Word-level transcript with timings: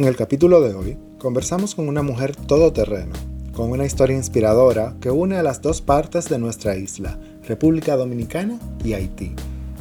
En 0.00 0.06
el 0.06 0.16
capítulo 0.16 0.62
de 0.62 0.74
hoy, 0.74 0.96
conversamos 1.18 1.74
con 1.74 1.86
una 1.86 2.00
mujer 2.00 2.34
todoterreno, 2.34 3.12
con 3.52 3.70
una 3.70 3.84
historia 3.84 4.16
inspiradora 4.16 4.94
que 4.98 5.10
une 5.10 5.36
a 5.36 5.42
las 5.42 5.60
dos 5.60 5.82
partes 5.82 6.30
de 6.30 6.38
nuestra 6.38 6.74
isla, 6.74 7.18
República 7.46 7.96
Dominicana 7.96 8.58
y 8.82 8.94
Haití, 8.94 9.34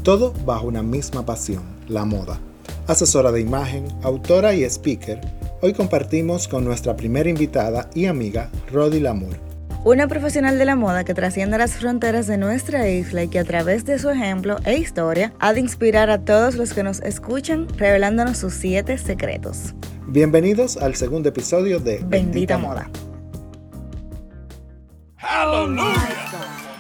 todo 0.04 0.34
bajo 0.46 0.68
una 0.68 0.84
misma 0.84 1.26
pasión, 1.26 1.64
la 1.88 2.04
moda. 2.04 2.38
Asesora 2.86 3.32
de 3.32 3.40
imagen, 3.40 3.86
autora 4.04 4.54
y 4.54 4.66
speaker, 4.66 5.22
hoy 5.62 5.72
compartimos 5.72 6.50
con 6.50 6.66
nuestra 6.66 6.98
primera 6.98 7.30
invitada 7.30 7.90
y 7.96 8.08
amiga, 8.08 8.50
Rodi 8.74 9.00
Lamour 9.00 9.38
una 9.86 10.10
profesional 10.10 10.58
de 10.58 10.66
la 10.66 10.76
moda 10.76 11.06
que 11.06 11.14
trasciende 11.14 11.58
las 11.58 11.72
fronteras 11.72 12.28
de 12.28 12.38
nuestra 12.38 12.90
isla 12.90 13.24
y 13.24 13.30
que 13.30 13.40
a 13.40 13.46
través 13.46 13.86
de 13.86 13.98
su 13.98 14.10
ejemplo 14.10 14.58
e 14.66 14.78
historia 14.78 15.32
ha 15.40 15.54
de 15.54 15.62
inspirar 15.62 16.10
a 16.10 16.20
todos 16.20 16.56
los 16.56 16.74
que 16.74 16.84
nos 16.84 17.00
escuchan 17.00 17.66
revelándonos 17.78 18.38
sus 18.38 18.54
siete 18.54 18.98
secretos. 18.98 19.74
Bienvenidos 20.12 20.76
al 20.76 20.96
segundo 20.96 21.30
episodio 21.30 21.80
de 21.80 22.00
Bendita, 22.04 22.58
Moda. 22.58 22.90
¡Hallelujah! 25.18 26.69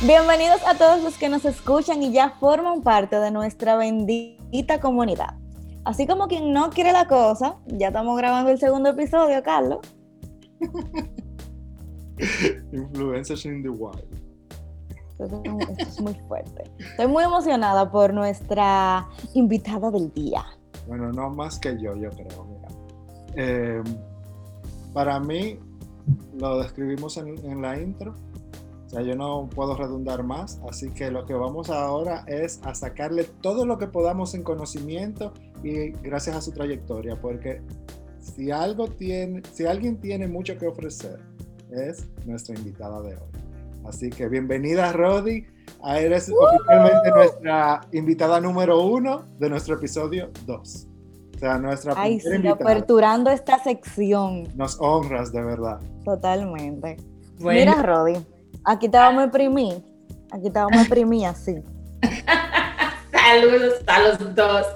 Bienvenidos 0.00 0.60
a 0.64 0.78
todos 0.78 1.02
los 1.02 1.18
que 1.18 1.28
nos 1.28 1.44
escuchan 1.44 2.04
y 2.04 2.12
ya 2.12 2.30
forman 2.38 2.82
parte 2.82 3.18
de 3.18 3.32
nuestra 3.32 3.74
bendita 3.74 4.78
comunidad. 4.78 5.34
Así 5.84 6.06
como 6.06 6.28
quien 6.28 6.52
no 6.52 6.70
quiere 6.70 6.92
la 6.92 7.08
cosa, 7.08 7.56
ya 7.66 7.88
estamos 7.88 8.16
grabando 8.16 8.52
el 8.52 8.60
segundo 8.60 8.90
episodio, 8.90 9.42
Carlos. 9.42 9.80
Influencers 12.72 13.44
in 13.44 13.64
the 13.64 13.70
wild. 13.70 14.04
Esto 15.18 15.42
es, 15.78 16.00
muy 16.00 16.14
fuerte. 16.28 16.70
Estoy 16.78 17.08
muy 17.08 17.24
emocionada 17.24 17.90
por 17.90 18.14
nuestra 18.14 19.08
invitada 19.34 19.90
del 19.90 20.14
día. 20.14 20.44
Bueno, 20.86 21.12
no 21.12 21.28
más 21.28 21.58
que 21.58 21.76
yo, 21.76 21.96
yo 21.96 22.10
creo. 22.10 22.44
Mira. 22.44 22.68
Eh, 23.34 23.82
para 24.94 25.18
mí, 25.18 25.58
lo 26.38 26.60
describimos 26.60 27.16
en 27.16 27.62
la 27.62 27.80
intro, 27.80 28.14
o 28.88 28.90
sea, 28.90 29.02
yo 29.02 29.14
no 29.14 29.50
puedo 29.54 29.76
redundar 29.76 30.22
más, 30.22 30.62
así 30.66 30.88
que 30.88 31.10
lo 31.10 31.26
que 31.26 31.34
vamos 31.34 31.68
ahora 31.68 32.24
es 32.26 32.58
a 32.64 32.74
sacarle 32.74 33.24
todo 33.24 33.66
lo 33.66 33.76
que 33.76 33.86
podamos 33.86 34.32
en 34.32 34.42
conocimiento 34.42 35.34
y 35.62 35.90
gracias 35.90 36.36
a 36.36 36.40
su 36.40 36.52
trayectoria, 36.52 37.20
porque 37.20 37.60
si 38.18 38.50
algo 38.50 38.88
tiene, 38.88 39.42
si 39.52 39.66
alguien 39.66 40.00
tiene 40.00 40.26
mucho 40.26 40.56
que 40.56 40.66
ofrecer, 40.66 41.20
es 41.70 42.08
nuestra 42.24 42.56
invitada 42.56 43.02
de 43.02 43.14
hoy. 43.16 43.30
Así 43.86 44.08
que 44.08 44.26
bienvenida, 44.26 44.90
Rodi. 44.90 45.44
Eres 45.86 46.30
oficialmente 46.30 47.10
nuestra 47.10 47.82
invitada 47.92 48.40
número 48.40 48.86
uno 48.86 49.26
de 49.38 49.50
nuestro 49.50 49.74
episodio 49.74 50.30
2. 50.46 50.86
O 51.36 51.38
sea, 51.38 51.58
nuestra 51.58 51.92
Ay, 51.94 52.20
sí, 52.20 52.48
aperturando 52.48 53.30
esta 53.30 53.62
sección. 53.62 54.48
Nos 54.56 54.80
honras, 54.80 55.30
de 55.30 55.42
verdad. 55.42 55.78
Totalmente. 56.04 56.96
Mira, 57.38 57.82
Rodi 57.82 58.16
Aquí 58.64 58.88
te 58.88 58.98
vamos 58.98 59.24
imprimir. 59.24 59.82
Aquí 60.30 60.50
te 60.50 60.58
vamos 60.58 60.76
a 60.76 60.82
imprimir 60.82 61.26
así. 61.26 61.56
Saludos 63.12 63.74
a 63.86 64.00
los 64.00 64.34
dos 64.34 64.66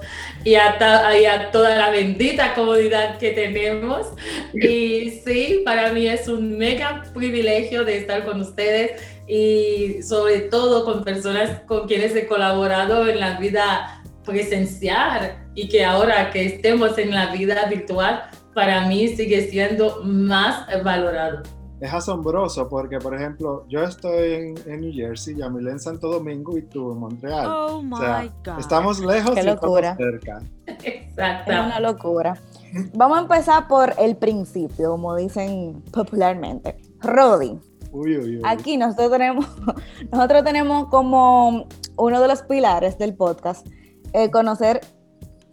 y 0.43 0.55
a, 0.55 0.77
a, 0.79 1.51
toda 1.51 1.75
la 1.75 1.89
bendita 1.89 2.53
comunidad 2.53 3.17
que 3.17 3.31
tenemos. 3.31 4.07
Y 4.53 5.21
sí, 5.25 5.61
para 5.65 5.91
mí 5.91 6.07
es 6.07 6.27
un 6.27 6.57
mega 6.57 7.03
privilegio 7.13 7.83
de 7.83 7.97
estar 7.97 8.25
con 8.25 8.41
ustedes 8.41 9.01
y 9.27 10.03
sobre 10.03 10.41
todo 10.41 10.85
con 10.85 11.03
personas 11.03 11.61
con 11.61 11.87
quienes 11.87 12.15
he 12.15 12.27
colaborado 12.27 13.07
en 13.07 13.19
la 13.19 13.39
vida 13.39 14.03
presencial 14.25 15.37
y 15.55 15.69
que 15.69 15.83
ahora 15.85 16.31
que 16.31 16.45
estemos 16.45 16.97
en 16.97 17.11
la 17.11 17.27
vida 17.27 17.65
virtual, 17.65 18.29
para 18.53 18.87
mí 18.87 19.07
sigue 19.09 19.49
siendo 19.49 20.01
más 20.03 20.67
valorado 20.83 21.43
es 21.79 21.93
asombroso 21.93 22.69
porque, 22.69 22.99
por 22.99 23.15
ejemplo, 23.15 23.65
yo 23.67 23.83
estoy 23.83 24.55
en, 24.65 24.81
New 24.81 24.93
Jersey, 24.93 25.35
Yamile 25.35 25.71
en 25.71 25.79
Santo 25.79 26.09
Domingo 26.09 26.57
y 26.57 26.61
tú 26.63 26.91
en 26.91 26.99
Montreal. 26.99 27.45
Oh 27.47 27.81
my 27.81 28.31
God. 28.45 28.59
Estamos 28.59 28.99
lejos 28.99 29.31
Qué 29.31 29.43
locura. 29.43 29.95
cerca. 29.95 30.41
Exacto. 30.65 31.51
Es 31.51 31.59
una 31.59 31.79
locura. 31.79 32.37
Vamos 32.93 33.17
a 33.17 33.21
empezar 33.21 33.67
por 33.67 33.93
el 33.99 34.15
principio, 34.15 34.91
como 34.91 35.15
dicen 35.15 35.83
popularmente. 35.91 36.77
Rodi. 37.01 37.59
Uy, 37.91 38.17
uy, 38.17 38.37
uy. 38.37 38.41
Aquí 38.45 38.77
nosotros 38.77 39.11
tenemos, 39.11 39.45
nosotros 40.11 40.43
tenemos 40.43 40.87
como 40.87 41.67
uno 41.97 42.21
de 42.21 42.27
los 42.27 42.41
pilares 42.43 42.97
del 42.97 43.13
podcast 43.13 43.67
eh, 44.13 44.31
conocer 44.31 44.81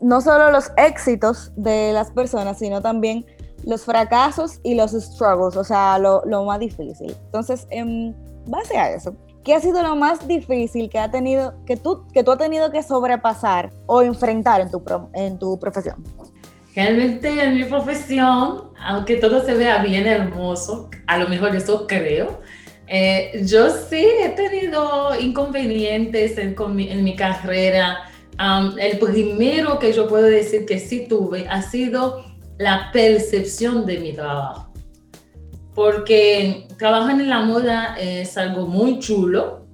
no 0.01 0.21
solo 0.21 0.51
los 0.51 0.73
éxitos 0.77 1.53
de 1.57 1.93
las 1.93 2.11
personas, 2.11 2.59
sino 2.59 2.81
también 2.81 3.27
los 3.65 3.85
fracasos 3.85 4.61
y 4.63 4.75
los 4.75 4.93
struggles, 4.93 5.57
o 5.57 5.65
sea, 5.65 5.99
lo, 5.99 6.45
más 6.45 6.61
difícil. 6.61 7.15
Entonces, 7.27 7.67
en 7.71 8.15
base 8.47 8.77
a 8.77 8.93
eso, 8.93 9.15
¿qué 9.45 9.55
ha 9.55 9.61
sido 9.61 9.83
lo 9.83 9.97
más 9.97 10.27
difícil 10.27 10.89
que, 10.89 10.99
ha 10.99 11.11
tenido, 11.11 11.55
que, 11.67 11.77
tú, 11.77 12.07
que 12.13 12.25
tú 12.25 12.33
has 12.33 12.39
tenido 12.39 12.71
que 12.71 12.83
sobrepasar 12.83 13.71
o 13.87 14.03
enfrentar 14.03 14.61
en 14.61 14.71
tu, 14.71 14.83
en 15.15 15.39
tu 15.39 15.59
profesión? 15.59 16.03
Realmente 16.75 17.29
en 17.43 17.55
mi 17.57 17.65
profesión, 17.65 18.71
aunque 18.79 19.17
todo 19.17 19.45
se 19.45 19.55
vea 19.55 19.83
bien 19.83 20.07
hermoso, 20.07 20.89
a 21.07 21.19
lo 21.19 21.29
mejor 21.29 21.55
eso 21.57 21.87
creo, 21.87 22.41
eh, 22.87 23.43
yo 23.45 23.71
sí 23.71 24.05
he 24.05 24.31
tenido 24.31 25.19
inconvenientes 25.19 26.37
en, 26.39 26.57
en 26.59 27.05
mi 27.05 27.15
carrera. 27.15 27.99
el 28.79 28.99
primero 28.99 29.79
que 29.79 29.93
yo 29.93 30.09
puedo 30.09 30.25
decir 30.25 30.67
que 30.67 30.79
sí 30.81 31.07
tuve 31.09 31.47
ha 31.49 31.63
sido 31.63 32.30
la 32.61 32.91
percepción 32.93 33.87
de 33.87 33.99
mi 33.99 34.13
trabajo. 34.13 34.71
Porque 35.75 36.67
trabajar 36.79 37.19
en 37.19 37.31
la 37.31 37.41
moda 37.41 37.97
es 37.99 38.37
algo 38.37 38.67
muy 38.67 38.99
chulo, 38.99 39.67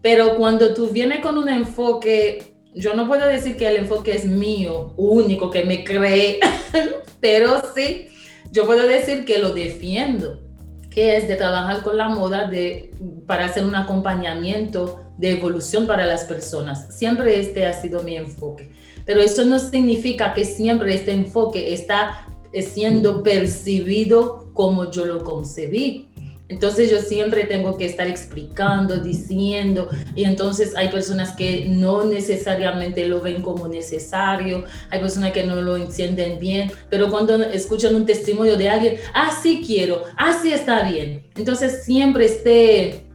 pero 0.00 0.36
cuando 0.36 0.72
tú 0.72 0.88
vienes 0.88 1.20
con 1.20 1.36
un 1.36 1.50
enfoque, 1.50 2.54
yo 2.74 2.94
no 2.94 3.06
puedo 3.06 3.26
decir 3.28 3.58
que 3.58 3.68
el 3.68 3.76
enfoque 3.76 4.12
es 4.12 4.24
mío, 4.24 4.94
único, 4.96 5.50
que 5.50 5.64
me 5.64 5.84
cree, 5.84 6.40
pero 7.20 7.60
sí, 7.74 8.08
yo 8.52 8.64
puedo 8.64 8.88
decir 8.88 9.26
que 9.26 9.38
lo 9.38 9.52
defiendo, 9.52 10.40
que 10.88 11.18
es 11.18 11.28
de 11.28 11.36
trabajar 11.36 11.82
con 11.82 11.98
la 11.98 12.08
moda 12.08 12.48
de, 12.48 12.90
para 13.26 13.44
hacer 13.44 13.66
un 13.66 13.74
acompañamiento 13.74 15.04
de 15.18 15.32
evolución 15.32 15.86
para 15.86 16.06
las 16.06 16.24
personas. 16.24 16.86
Siempre 16.88 17.38
este 17.38 17.66
ha 17.66 17.74
sido 17.74 18.02
mi 18.02 18.16
enfoque 18.16 18.70
pero 19.08 19.22
eso 19.22 19.42
no 19.46 19.58
significa 19.58 20.34
que 20.34 20.44
siempre 20.44 20.94
este 20.94 21.12
enfoque 21.12 21.72
está 21.72 22.28
siendo 22.74 23.22
percibido 23.22 24.50
como 24.52 24.90
yo 24.90 25.06
lo 25.06 25.24
concebí. 25.24 26.10
Entonces 26.50 26.90
yo 26.90 27.00
siempre 27.00 27.44
tengo 27.44 27.78
que 27.78 27.86
estar 27.86 28.06
explicando, 28.06 28.98
diciendo, 28.98 29.88
y 30.14 30.24
entonces 30.24 30.76
hay 30.76 30.88
personas 30.88 31.34
que 31.34 31.64
no 31.70 32.04
necesariamente 32.04 33.08
lo 33.08 33.22
ven 33.22 33.40
como 33.40 33.66
necesario, 33.66 34.64
hay 34.90 35.00
personas 35.00 35.32
que 35.32 35.44
no 35.44 35.62
lo 35.62 35.78
entienden 35.78 36.38
bien, 36.38 36.70
pero 36.90 37.08
cuando 37.08 37.42
escuchan 37.44 37.94
un 37.94 38.04
testimonio 38.04 38.58
de 38.58 38.68
alguien, 38.68 38.96
así 39.14 39.60
ah, 39.62 39.64
quiero, 39.66 40.02
así 40.18 40.52
ah, 40.52 40.56
está 40.56 40.82
bien. 40.90 41.26
Entonces 41.34 41.82
siempre 41.82 42.26
esté, 42.26 43.06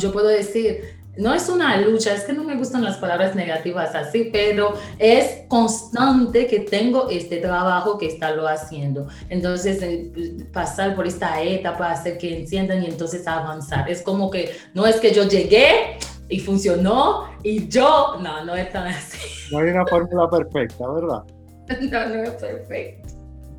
yo 0.00 0.12
puedo 0.12 0.28
decir, 0.28 0.93
no 1.16 1.34
es 1.34 1.48
una 1.48 1.76
lucha, 1.80 2.14
es 2.14 2.24
que 2.24 2.32
no 2.32 2.44
me 2.44 2.56
gustan 2.56 2.84
las 2.84 2.96
palabras 2.98 3.34
negativas 3.34 3.94
así, 3.94 4.30
pero 4.32 4.74
es 4.98 5.42
constante 5.48 6.46
que 6.46 6.60
tengo 6.60 7.08
este 7.08 7.38
trabajo 7.38 7.98
que 7.98 8.06
está 8.06 8.30
lo 8.32 8.46
haciendo. 8.46 9.08
Entonces, 9.28 9.82
pasar 10.52 10.94
por 10.96 11.06
esta 11.06 11.40
etapa, 11.42 11.90
hacer 11.90 12.18
que 12.18 12.40
enciendan 12.40 12.82
y 12.82 12.86
entonces 12.86 13.26
avanzar. 13.26 13.90
Es 13.90 14.02
como 14.02 14.30
que 14.30 14.56
no 14.74 14.86
es 14.86 14.96
que 14.96 15.12
yo 15.12 15.24
llegué, 15.24 15.98
y 16.28 16.40
funcionó 16.40 17.24
y 17.42 17.68
yo, 17.68 18.16
no, 18.20 18.44
no 18.44 18.54
es 18.54 18.72
tan 18.72 18.86
así. 18.86 19.18
No 19.52 19.58
hay 19.58 19.70
una 19.70 19.86
fórmula 19.86 20.28
perfecta, 20.30 20.88
¿verdad? 20.88 21.22
No, 21.80 22.08
no 22.08 22.22
es 22.22 22.30
perfecto. 22.32 23.08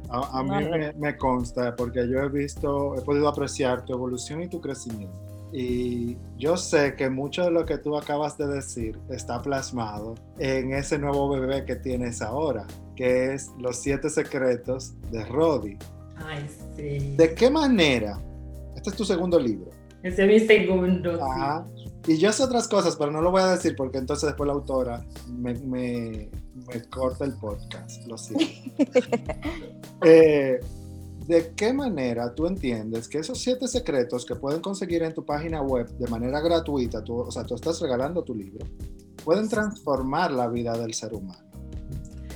A, 0.09 0.43
mí 0.43 0.51
me, 0.97 1.17
consta 1.17 1.75
porque 1.75 2.07
yo 2.07 2.19
he 2.19 2.29
visto, 2.29 2.95
he 2.95 3.01
podido 3.01 3.27
apreciar 3.27 3.83
tu 3.83 3.93
evolución 3.93 4.43
y 4.43 4.47
tu 4.47 4.61
crecimiento. 4.61 5.17
Y 5.57 6.17
yo 6.37 6.57
sé 6.57 6.95
que 6.97 7.09
mucho 7.09 7.45
de 7.45 7.51
lo 7.51 7.65
que 7.65 7.77
tú 7.77 7.95
acabas 7.95 8.37
de 8.37 8.45
decir 8.45 8.99
está 9.09 9.41
plasmado 9.41 10.15
en 10.37 10.73
ese 10.73 10.99
nuevo 10.99 11.29
bebé 11.29 11.63
que 11.63 11.77
tienes 11.77 12.21
ahora, 12.21 12.67
que 12.97 13.33
es 13.33 13.49
Los 13.57 13.77
siete 13.77 14.09
secretos 14.09 14.95
de 15.11 15.23
Roddy. 15.23 15.77
Ay, 16.17 16.45
sí. 16.75 17.15
¿De 17.15 17.33
qué 17.33 17.49
manera? 17.49 18.19
Este 18.75 18.89
es 18.89 18.97
tu 18.97 19.05
segundo 19.05 19.39
libro. 19.39 19.71
Ese 20.03 20.23
es 20.23 20.27
mi 20.27 20.45
segundo. 20.45 21.23
Ajá. 21.23 21.65
Y 22.05 22.17
yo 22.17 22.33
sé 22.33 22.43
otras 22.43 22.67
cosas, 22.67 22.97
pero 22.97 23.11
no 23.11 23.21
lo 23.21 23.31
voy 23.31 23.41
a 23.41 23.47
decir 23.47 23.77
porque 23.77 23.97
entonces 23.97 24.27
después 24.27 24.47
la 24.47 24.53
autora 24.53 25.05
me, 25.29 25.53
me, 25.53 26.29
corta 26.89 27.23
el 27.23 27.33
podcast, 27.33 28.05
lo 28.07 28.17
siento. 28.17 28.45
Eh, 30.03 30.59
¿De 31.27 31.53
qué 31.55 31.73
manera 31.73 32.35
tú 32.35 32.45
entiendes 32.45 33.07
que 33.07 33.17
esos 33.17 33.41
siete 33.41 33.67
secretos 33.67 34.25
que 34.25 34.35
pueden 34.35 34.61
conseguir 34.61 35.01
en 35.01 35.11
tu 35.11 35.25
página 35.25 35.59
web 35.59 35.87
de 35.97 36.07
manera 36.07 36.39
gratuita, 36.39 37.03
tú, 37.03 37.21
o 37.21 37.31
sea, 37.31 37.43
tú 37.43 37.55
estás 37.55 37.81
regalando 37.81 38.23
tu 38.23 38.35
libro, 38.35 38.63
pueden 39.23 39.49
transformar 39.49 40.31
la 40.31 40.47
vida 40.47 40.77
del 40.77 40.93
ser 40.93 41.15
humano? 41.15 41.43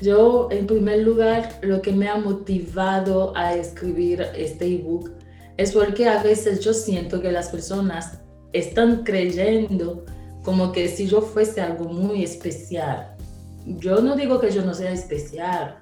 Yo, 0.01 0.47
en 0.49 0.65
primer 0.65 1.03
lugar, 1.03 1.59
lo 1.61 1.83
que 1.83 1.91
me 1.91 2.07
ha 2.07 2.17
motivado 2.17 3.31
a 3.35 3.53
escribir 3.53 4.25
este 4.35 4.65
ebook 4.65 5.11
es 5.57 5.71
porque 5.73 6.07
a 6.07 6.23
veces 6.23 6.61
yo 6.61 6.73
siento 6.73 7.21
que 7.21 7.31
las 7.31 7.49
personas 7.49 8.19
están 8.53 9.03
creyendo 9.03 10.03
como 10.43 10.71
que 10.71 10.87
si 10.87 11.05
yo 11.05 11.21
fuese 11.21 11.61
algo 11.61 11.85
muy 11.85 12.23
especial. 12.23 13.15
Yo 13.67 14.01
no 14.01 14.15
digo 14.15 14.39
que 14.39 14.49
yo 14.49 14.65
no 14.65 14.73
sea 14.73 14.91
especial, 14.91 15.77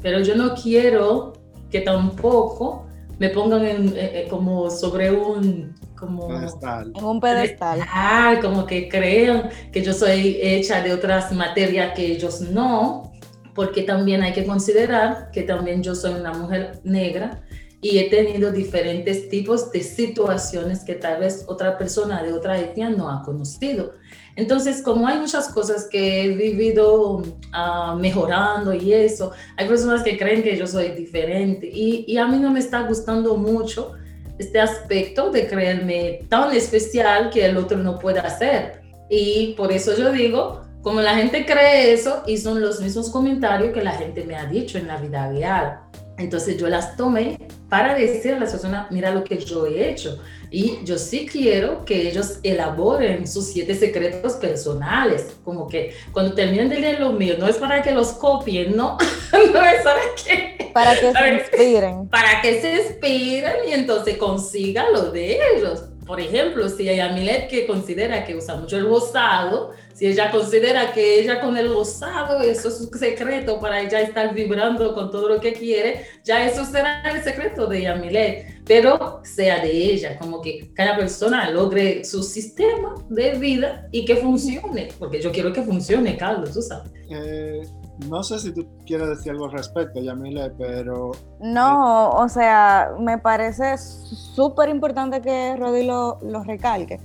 pero 0.00 0.20
yo 0.20 0.36
no 0.36 0.54
quiero 0.54 1.34
que 1.70 1.80
tampoco 1.80 2.86
me 3.18 3.30
pongan 3.30 3.64
en, 3.64 3.88
eh, 3.88 3.92
eh, 3.96 4.26
como 4.28 4.70
sobre 4.70 5.10
un 5.10 5.74
como 5.96 6.28
pedestal. 6.28 6.92
En 6.94 7.04
un 7.04 7.20
pedestal. 7.20 7.80
Ah, 7.88 8.34
como 8.42 8.66
que 8.66 8.88
crean 8.88 9.48
que 9.72 9.82
yo 9.82 9.94
soy 9.94 10.38
hecha 10.42 10.82
de 10.82 10.92
otras 10.92 11.32
materias 11.32 11.94
que 11.94 12.12
ellos 12.12 12.42
no, 12.42 13.10
porque 13.54 13.82
también 13.82 14.22
hay 14.22 14.32
que 14.32 14.44
considerar 14.44 15.30
que 15.32 15.42
también 15.42 15.82
yo 15.82 15.94
soy 15.94 16.14
una 16.14 16.32
mujer 16.34 16.80
negra 16.84 17.40
y 17.80 17.98
he 17.98 18.08
tenido 18.08 18.50
diferentes 18.50 19.28
tipos 19.28 19.70
de 19.70 19.82
situaciones 19.82 20.82
que 20.84 20.94
tal 20.94 21.20
vez 21.20 21.44
otra 21.46 21.76
persona 21.76 22.22
de 22.22 22.32
otra 22.32 22.58
etnia 22.58 22.90
no 22.90 23.10
ha 23.10 23.22
conocido. 23.22 23.92
Entonces, 24.34 24.82
como 24.82 25.06
hay 25.06 25.18
muchas 25.18 25.48
cosas 25.48 25.88
que 25.90 26.24
he 26.24 26.28
vivido 26.28 27.22
ah, 27.52 27.96
mejorando 27.98 28.74
y 28.74 28.92
eso, 28.92 29.32
hay 29.56 29.66
personas 29.66 30.02
que 30.02 30.18
creen 30.18 30.42
que 30.42 30.56
yo 30.56 30.66
soy 30.66 30.90
diferente 30.90 31.68
y, 31.72 32.04
y, 32.06 32.18
a 32.18 32.26
mí 32.26 32.38
no 32.38 32.50
me 32.50 32.60
está 32.60 32.82
gustando 32.82 33.36
mucho 33.36 33.92
este 34.38 34.60
aspecto 34.60 35.30
de 35.30 35.46
creerme 35.46 36.20
tan 36.28 36.54
especial 36.54 37.30
que 37.30 37.46
el 37.46 37.56
otro 37.56 37.78
no 37.78 37.98
puede 37.98 38.20
hacer. 38.20 38.82
Y 39.08 39.54
por 39.56 39.72
eso 39.72 39.96
yo 39.96 40.12
digo, 40.12 40.62
como 40.82 41.00
la 41.00 41.16
gente 41.16 41.46
cree 41.46 41.92
eso 41.92 42.22
y 42.26 42.36
son 42.36 42.60
los 42.60 42.80
mismos 42.80 43.10
comentarios 43.10 43.72
que 43.72 43.82
la 43.82 43.92
gente 43.92 44.24
me 44.24 44.36
ha 44.36 44.44
dicho 44.44 44.76
en 44.76 44.86
la 44.86 44.98
vida 44.98 45.30
real. 45.30 45.80
Entonces 46.18 46.56
yo 46.56 46.68
las 46.68 46.96
tomé 46.96 47.38
para 47.68 47.94
decir 47.94 48.34
a 48.34 48.38
las 48.38 48.50
personas, 48.50 48.90
mira 48.90 49.10
lo 49.10 49.24
que 49.24 49.38
yo 49.38 49.66
he 49.66 49.90
hecho. 49.90 50.18
Y 50.50 50.84
yo 50.84 50.96
sí 50.96 51.26
quiero 51.30 51.84
que 51.84 52.08
ellos 52.08 52.38
elaboren 52.42 53.26
sus 53.26 53.46
siete 53.46 53.74
secretos 53.74 54.34
personales. 54.34 55.36
Como 55.44 55.66
que 55.66 55.94
cuando 56.12 56.34
terminen 56.34 56.68
de 56.68 56.78
leer 56.78 57.00
lo 57.00 57.12
mío, 57.12 57.34
no 57.38 57.48
es 57.48 57.56
para 57.56 57.82
que 57.82 57.90
los 57.90 58.12
copien, 58.12 58.76
no, 58.76 58.96
no 59.32 59.64
es 59.64 59.82
para 59.82 60.00
que... 60.24 60.70
Para 60.72 60.94
que 60.94 61.12
se 61.12 61.34
inspiren. 61.34 62.08
Para 62.08 62.40
que 62.40 62.60
se 62.60 62.74
inspiren 62.76 63.54
y 63.68 63.72
entonces 63.72 64.16
consigan 64.16 64.92
lo 64.92 65.10
de 65.10 65.38
ellos. 65.56 65.84
Por 66.06 66.20
ejemplo, 66.20 66.68
si 66.68 66.88
hay 66.88 67.00
Amilet 67.00 67.48
que 67.48 67.66
considera 67.66 68.24
que 68.24 68.36
usa 68.36 68.54
mucho 68.54 68.76
el 68.76 68.86
gozado, 68.86 69.72
si 69.96 70.06
ella 70.06 70.30
considera 70.30 70.92
que 70.92 71.20
ella 71.20 71.40
con 71.40 71.56
el 71.56 71.72
gozado, 71.72 72.42
eso 72.42 72.68
es 72.68 72.80
un 72.82 72.98
secreto 72.98 73.58
para 73.58 73.80
ella 73.80 74.02
estar 74.02 74.34
vibrando 74.34 74.94
con 74.94 75.10
todo 75.10 75.26
lo 75.26 75.40
que 75.40 75.54
quiere, 75.54 76.04
ya 76.22 76.44
eso 76.44 76.66
será 76.66 77.00
el 77.10 77.22
secreto 77.22 77.66
de 77.66 77.80
Yamilet, 77.80 78.62
pero 78.66 79.22
sea 79.24 79.62
de 79.62 79.70
ella, 79.70 80.18
como 80.18 80.42
que 80.42 80.70
cada 80.74 80.98
persona 80.98 81.48
logre 81.48 82.04
su 82.04 82.22
sistema 82.22 82.94
de 83.08 83.38
vida 83.38 83.88
y 83.90 84.04
que 84.04 84.16
funcione, 84.16 84.88
porque 84.98 85.18
yo 85.18 85.32
quiero 85.32 85.50
que 85.50 85.62
funcione, 85.62 86.14
Carlos, 86.18 86.52
tú 86.52 86.60
sabes. 86.60 86.92
Eh, 87.08 87.62
no 88.06 88.22
sé 88.22 88.38
si 88.38 88.52
tú 88.52 88.66
quieres 88.84 89.08
decir 89.08 89.32
algo 89.32 89.46
al 89.46 89.52
respecto, 89.52 90.02
Yamile, 90.02 90.50
pero... 90.58 91.12
No, 91.40 92.10
o 92.10 92.28
sea, 92.28 92.90
me 93.00 93.16
parece 93.16 93.78
súper 93.78 94.68
importante 94.68 95.22
que 95.22 95.56
Rodi 95.56 95.86
lo, 95.86 96.18
lo 96.20 96.44
recalque, 96.44 97.00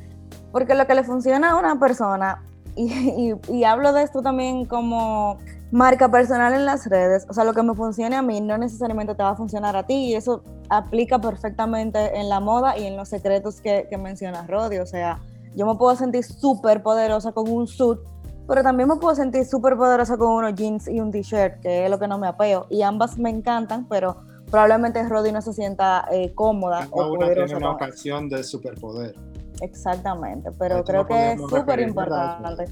porque 0.51 0.75
lo 0.75 0.85
que 0.85 0.95
le 0.95 1.05
funciona 1.05 1.51
a 1.51 1.55
una 1.55 1.79
persona 1.79 2.43
y, 2.75 3.63
hablo 3.63 3.94
de 3.94 4.03
esto 4.03 4.21
también 4.21 4.65
como 4.65 5.38
marca 5.71 6.09
personal 6.09 6.53
en 6.53 6.65
las 6.65 6.88
redes, 6.88 7.25
o 7.29 7.33
sea, 7.33 7.44
lo 7.44 7.53
que 7.53 7.63
me 7.63 7.73
funcione 7.75 8.15
a 8.15 8.21
mí 8.21 8.41
no 8.41 8.57
necesariamente 8.57 9.15
te 9.15 9.23
va 9.23 9.31
a 9.31 9.35
funcionar 9.35 9.75
a 9.75 9.83
ti 9.83 9.94
y 9.94 10.15
eso 10.15 10.44
aplica 10.69 11.19
perfectamente 11.19 12.19
en 12.19 12.27
la 12.27 12.39
moda 12.39 12.77
y 12.77 12.85
en 12.85 12.97
los 12.97 13.09
secretos 13.09 13.62
que, 13.62 13.88
que 13.89 13.97
menciona 13.97 14.45
Rodi, 14.47 14.79
o 14.79 14.85
sea, 14.85 15.19
yo 15.56 15.65
me 15.65 15.75
puedo 15.75 15.95
sentir 15.95 16.23
súper 16.23 16.81
poderosa 16.83 17.31
con 17.31 17.50
un 17.50 17.68
suit, 17.68 18.00
pero 18.47 18.63
también 18.63 18.89
me 18.89 18.97
puedo 18.97 19.15
sentir 19.15 19.45
súper 19.45 19.77
poderosa 19.77 20.17
con 20.17 20.29
unos 20.29 20.56
jeans 20.56 20.88
y 20.88 21.00
un 21.00 21.12
t-shirt, 21.12 21.62
que 21.62 21.85
es 21.85 21.89
lo 21.89 22.00
que 22.00 22.07
no 22.07 22.17
me 22.17 22.27
apeo, 22.27 22.67
y 22.69 22.81
ambas 22.81 23.17
me 23.17 23.29
encantan, 23.29 23.88
pero 23.88 24.17
probablemente 24.50 25.01
Rodi 25.07 25.31
no 25.31 25.41
se 25.41 25.53
sienta 25.53 26.06
eh, 26.12 26.33
cómoda. 26.33 26.88
o 26.91 27.13
una 27.13 27.33
tiene 27.33 27.56
una 27.56 27.71
ocasión 27.71 28.27
de 28.29 28.44
superpoder. 28.44 29.15
Exactamente, 29.61 30.49
pero 30.57 30.83
creo 30.83 31.05
que 31.05 31.33
es 31.33 31.41
súper 31.41 31.79
importante. 31.79 32.65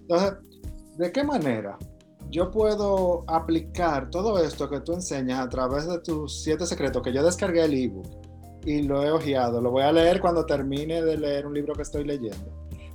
Entonces, 0.00 0.34
¿de 0.98 1.12
qué 1.12 1.22
manera 1.22 1.78
yo 2.30 2.50
puedo 2.50 3.24
aplicar 3.28 4.10
todo 4.10 4.42
esto 4.42 4.68
que 4.68 4.80
tú 4.80 4.94
enseñas 4.94 5.38
a 5.38 5.48
través 5.48 5.86
de 5.86 6.00
tus 6.00 6.42
siete 6.42 6.66
secretos? 6.66 7.00
Que 7.02 7.12
yo 7.12 7.24
descargué 7.24 7.64
el 7.64 7.74
ebook 7.74 8.06
y 8.64 8.82
lo 8.82 9.04
he 9.04 9.12
ojeado. 9.12 9.60
Lo 9.60 9.70
voy 9.70 9.84
a 9.84 9.92
leer 9.92 10.20
cuando 10.20 10.44
termine 10.44 11.00
de 11.00 11.16
leer 11.16 11.46
un 11.46 11.54
libro 11.54 11.74
que 11.74 11.82
estoy 11.82 12.04
leyendo. 12.04 12.52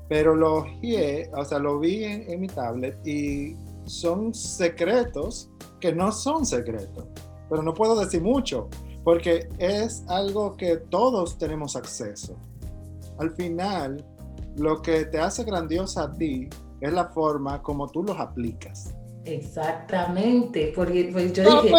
Pero 0.09 0.35
lo 0.35 0.55
ojeé, 0.55 1.29
o 1.33 1.45
sea, 1.45 1.59
lo 1.59 1.79
vi 1.79 2.03
en, 2.03 2.29
en 2.29 2.41
mi 2.41 2.47
tablet 2.47 3.05
y 3.07 3.55
son 3.85 4.33
secretos 4.33 5.49
que 5.79 5.93
no 5.93 6.11
son 6.11 6.45
secretos. 6.45 7.05
Pero 7.49 7.63
no 7.63 7.73
puedo 7.73 7.97
decir 7.97 8.21
mucho 8.21 8.67
porque 9.05 9.47
es 9.57 10.03
algo 10.09 10.57
que 10.57 10.75
todos 10.75 11.37
tenemos 11.37 11.77
acceso 11.77 12.37
al 13.19 13.31
final, 13.35 14.03
lo 14.57 14.81
que 14.81 15.05
te 15.05 15.19
hace 15.19 15.43
grandiosa 15.43 16.03
a 16.03 16.11
ti 16.13 16.49
es 16.81 16.93
la 16.93 17.05
forma 17.05 17.61
como 17.61 17.87
tú 17.87 18.03
los 18.03 18.19
aplicas. 18.19 18.93
Exactamente, 19.25 20.71
porque 20.75 21.09
pues, 21.11 21.33
yo 21.33 21.61
dije... 21.61 21.73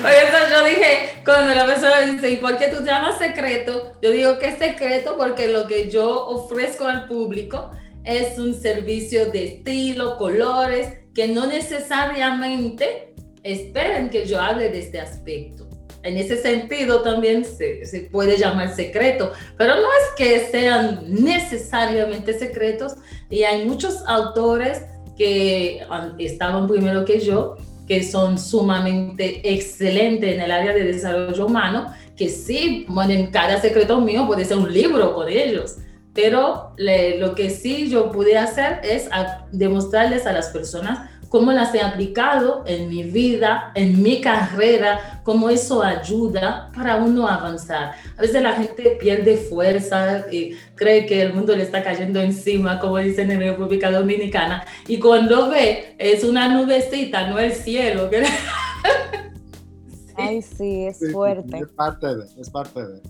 Por 0.00 0.10
eso 0.10 0.36
yo 0.50 0.64
dije, 0.64 1.20
cuando 1.24 1.54
la 1.54 1.66
persona 1.66 2.00
dice, 2.02 2.30
¿y 2.30 2.36
por 2.36 2.56
qué 2.58 2.68
tú 2.68 2.78
te 2.78 2.86
llamas 2.86 3.18
secreto? 3.18 3.92
Yo 4.00 4.10
digo 4.10 4.38
que 4.38 4.48
es 4.48 4.58
secreto 4.58 5.16
porque 5.16 5.48
lo 5.48 5.66
que 5.66 5.90
yo 5.90 6.26
ofrezco 6.28 6.84
al 6.84 7.06
público 7.06 7.70
es 8.04 8.38
un 8.38 8.54
servicio 8.54 9.32
de 9.32 9.46
estilo, 9.46 10.16
colores, 10.16 11.00
que 11.12 11.26
no 11.26 11.46
necesariamente 11.46 13.14
esperen 13.42 14.10
que 14.10 14.26
yo 14.26 14.40
hable 14.40 14.68
de 14.68 14.78
este 14.78 15.00
aspecto 15.00 15.65
en 16.06 16.16
ese 16.16 16.40
sentido 16.40 17.02
también 17.02 17.44
se, 17.44 17.84
se, 17.84 18.00
puede 18.00 18.36
llamar 18.36 18.74
secreto, 18.74 19.32
pero 19.56 19.74
no 19.74 19.82
es 19.82 20.16
que 20.16 20.46
sean 20.50 21.00
necesariamente 21.08 22.38
secretos 22.38 22.94
y 23.28 23.42
hay 23.42 23.64
muchos 23.64 24.02
autores 24.06 24.82
que 25.16 25.82
estaban 26.18 26.68
primero 26.68 27.04
que 27.04 27.20
yo, 27.20 27.56
que 27.88 28.02
son 28.02 28.38
sumamente 28.38 29.40
excelentes 29.44 30.34
en 30.34 30.40
el 30.40 30.50
área 30.50 30.72
de 30.72 30.84
desarrollo 30.84 31.46
humano, 31.46 31.92
que 32.16 32.28
sí, 32.28 32.86
en 33.08 33.26
cada 33.30 33.60
secreto 33.60 34.00
mío 34.00 34.26
puede 34.26 34.44
ser 34.44 34.58
un 34.58 34.72
libro 34.72 35.14
con 35.14 35.28
ellos, 35.28 35.76
pero 36.12 36.72
lo 36.76 37.34
que 37.34 37.50
sí 37.50 37.88
yo 37.88 38.10
pude 38.10 38.38
hacer 38.38 38.80
es 38.82 39.08
demostrarles 39.52 40.26
a 40.26 40.32
las 40.32 40.48
personas 40.48 41.10
cómo 41.36 41.52
las 41.52 41.74
he 41.74 41.82
aplicado 41.82 42.64
en 42.66 42.88
mi 42.88 43.02
vida, 43.02 43.70
en 43.74 44.02
mi 44.02 44.22
carrera, 44.22 45.20
cómo 45.22 45.50
eso 45.50 45.82
ayuda 45.82 46.72
para 46.74 46.96
uno 46.96 47.28
avanzar. 47.28 47.92
A 48.16 48.22
veces 48.22 48.42
la 48.42 48.54
gente 48.54 48.96
pierde 48.98 49.36
fuerza 49.36 50.24
y 50.32 50.52
cree 50.74 51.04
que 51.04 51.20
el 51.20 51.34
mundo 51.34 51.54
le 51.54 51.64
está 51.64 51.82
cayendo 51.82 52.22
encima, 52.22 52.80
como 52.80 52.96
dicen 52.96 53.30
en 53.30 53.40
República 53.40 53.90
Dominicana, 53.90 54.64
y 54.88 54.98
cuando 54.98 55.50
ve 55.50 55.94
es 55.98 56.24
una 56.24 56.48
nubecita, 56.48 57.28
no 57.28 57.38
el 57.38 57.52
cielo. 57.52 58.08
Ay, 60.16 60.40
sí, 60.40 60.86
es 60.86 60.98
fuerte. 61.12 61.58
es 61.58 61.68
parte 61.68 62.16
de, 62.16 62.24
es 62.40 62.48
parte 62.48 62.80
de. 62.80 63.02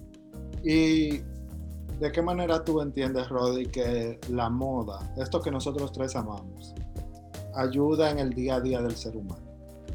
Y 0.64 1.20
¿de 2.00 2.10
qué 2.10 2.22
manera 2.22 2.64
tú 2.64 2.80
entiendes, 2.80 3.28
Rodi, 3.28 3.66
que 3.66 4.18
la 4.30 4.50
moda, 4.50 4.98
esto 5.16 5.40
que 5.40 5.52
nosotros 5.52 5.92
tres 5.92 6.16
amamos, 6.16 6.74
ayuda 7.56 8.10
en 8.10 8.18
el 8.18 8.32
día 8.32 8.56
a 8.56 8.60
día 8.60 8.80
del 8.80 8.96
ser 8.96 9.16
humano? 9.16 9.42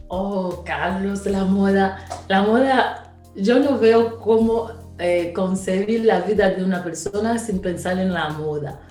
Oh, 0.07 0.63
Carlos, 0.65 1.25
la 1.25 1.45
moda, 1.45 2.05
la 2.27 2.41
moda, 2.41 3.13
yo 3.35 3.59
no 3.59 3.77
veo 3.77 4.17
cómo 4.17 4.69
eh, 4.99 5.31
concebir 5.33 6.05
la 6.05 6.21
vida 6.21 6.49
de 6.49 6.63
una 6.63 6.83
persona 6.83 7.37
sin 7.37 7.59
pensar 7.59 7.97
en 7.97 8.13
la 8.13 8.29
moda. 8.29 8.81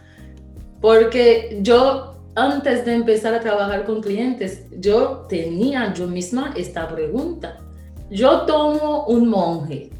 Porque 0.80 1.58
yo, 1.62 2.16
antes 2.34 2.84
de 2.86 2.94
empezar 2.94 3.34
a 3.34 3.40
trabajar 3.40 3.84
con 3.84 4.00
clientes, 4.00 4.64
yo 4.78 5.26
tenía 5.28 5.92
yo 5.92 6.06
misma 6.06 6.54
esta 6.56 6.88
pregunta. 6.88 7.58
Yo 8.10 8.40
tomo 8.46 9.04
un 9.04 9.28
monje, 9.28 9.90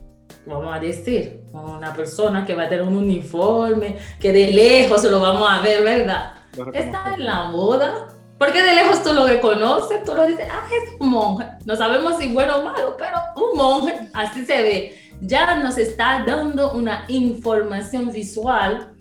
vamos 0.46 0.74
a 0.74 0.80
decir, 0.80 1.42
una 1.52 1.92
persona 1.92 2.44
que 2.46 2.54
va 2.54 2.64
a 2.64 2.68
tener 2.68 2.84
un 2.84 2.96
uniforme, 2.96 3.98
que 4.18 4.32
de 4.32 4.52
lejos 4.52 5.04
lo 5.04 5.20
vamos 5.20 5.46
a 5.48 5.60
ver, 5.60 5.84
¿verdad? 5.84 6.32
Está 6.72 7.14
en 7.14 7.24
la 7.24 7.44
moda, 7.44 8.08
porque 8.40 8.62
de 8.62 8.74
lejos 8.74 9.02
tú 9.02 9.12
lo 9.12 9.26
reconoces, 9.26 10.02
tú 10.02 10.14
lo 10.14 10.26
dices, 10.26 10.46
ah, 10.50 10.66
es 10.72 10.94
un 10.98 11.10
monje. 11.10 11.44
No 11.66 11.76
sabemos 11.76 12.16
si 12.16 12.32
bueno 12.32 12.56
o 12.56 12.64
malo, 12.64 12.96
pero 12.96 13.18
un 13.36 13.54
monje, 13.54 14.08
así 14.14 14.46
se 14.46 14.62
ve. 14.62 14.98
Ya 15.20 15.56
nos 15.56 15.76
está 15.76 16.24
dando 16.26 16.72
una 16.72 17.04
información 17.08 18.10
visual 18.10 18.94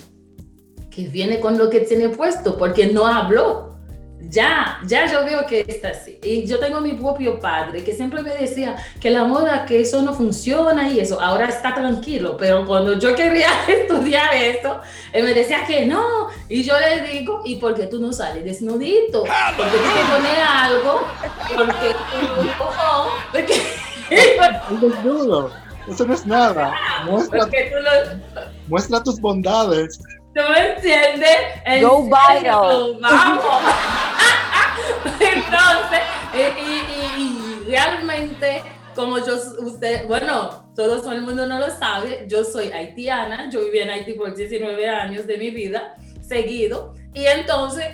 que 0.92 1.08
viene 1.08 1.40
con 1.40 1.58
lo 1.58 1.70
que 1.70 1.80
tiene 1.80 2.10
puesto, 2.10 2.58
porque 2.58 2.88
no 2.88 3.08
habló 3.08 3.79
ya, 4.28 4.80
ya 4.86 5.12
yo 5.12 5.24
veo 5.24 5.46
que 5.46 5.66
está 5.68 5.90
así. 5.90 6.20
Y 6.24 6.46
yo 6.46 6.60
tengo 6.60 6.82
mi 6.82 6.94
propio 6.94 7.40
padre 7.40 7.84
que 7.84 7.94
siempre 7.94 8.22
me 8.22 8.32
decía 8.32 8.76
que 9.00 9.10
la 9.10 9.24
moda, 9.24 9.66
que 9.66 9.82
eso 9.82 10.02
no 10.02 10.14
funciona 10.14 10.90
y 10.90 11.00
eso, 11.00 11.22
ahora 11.22 11.48
está 11.48 11.74
tranquilo, 11.74 12.36
pero 12.38 12.66
cuando 12.66 13.00
yo 13.00 13.16
quería 13.16 13.50
estudiar 13.68 14.34
esto, 14.34 14.82
él 15.14 15.24
me 15.24 15.34
decía 15.34 15.66
que 15.66 15.86
no. 15.86 16.30
Y 16.50 16.64
yo 16.64 16.74
le 16.80 17.02
digo, 17.08 17.42
¿y 17.46 17.56
por 17.56 17.76
qué 17.76 17.88
tú 17.88 18.00
no 18.00 18.12
sales 18.12 18.44
desnudito? 18.44 19.24
Porque 19.56 19.72
tú 19.72 19.78
te 19.78 20.12
pones 20.12 20.40
algo, 20.48 21.02
porque 21.56 21.96
tú 22.58 22.66
porque... 23.32 23.80
desnudo. 24.82 25.52
Eso 25.88 26.06
no 26.06 26.14
es 26.14 26.26
nada. 26.26 26.74
Muestra, 27.06 27.48
muestra 28.68 29.04
tus 29.04 29.20
bondades. 29.20 30.00
¿Tú 30.40 30.46
me 30.54 30.74
entiendes? 30.74 31.82
Go 31.82 32.04
viral. 32.06 32.98
Vamos. 33.02 33.44
Entonces, 35.20 36.00
y, 37.18 37.70
realmente, 37.70 38.64
como 38.96 39.18
yo, 39.18 39.36
usted, 39.60 40.08
bueno, 40.08 40.72
todo 40.74 41.12
el 41.12 41.24
mundo 41.24 41.46
no 41.46 41.60
lo 41.60 41.70
sabe, 41.70 42.26
yo 42.30 42.46
soy 42.46 42.72
haitiana, 42.72 43.50
yo 43.50 43.66
viví 43.66 43.80
en 43.80 43.90
Haití 43.90 44.14
por 44.14 44.34
19 44.34 44.88
años 44.88 45.28
de 45.28 45.38
mi 45.38 45.50
vida, 45.50 45.96
seguido, 46.22 46.96
y 47.14 47.26
entonces 47.26 47.86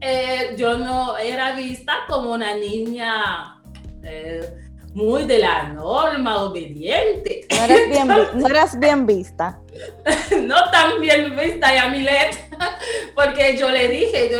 eh, 0.00 0.54
yo 0.56 0.78
no 0.78 1.18
era 1.18 1.52
vista 1.52 1.98
como 2.08 2.32
una 2.32 2.54
niña... 2.54 3.60
Eh, 4.02 4.63
muy 4.94 5.24
de 5.24 5.40
la 5.40 5.64
norma, 5.64 6.42
obediente. 6.44 7.46
No 7.50 7.64
eras 7.64 7.80
bien, 7.90 8.08
no 8.34 8.46
eras 8.46 8.78
bien 8.78 9.06
vista. 9.06 9.58
no 10.42 10.70
tan 10.70 11.00
bien 11.00 11.36
vista, 11.36 11.74
Yamilet, 11.74 12.38
porque 13.14 13.56
yo 13.56 13.70
le 13.70 13.88
dije, 13.88 14.30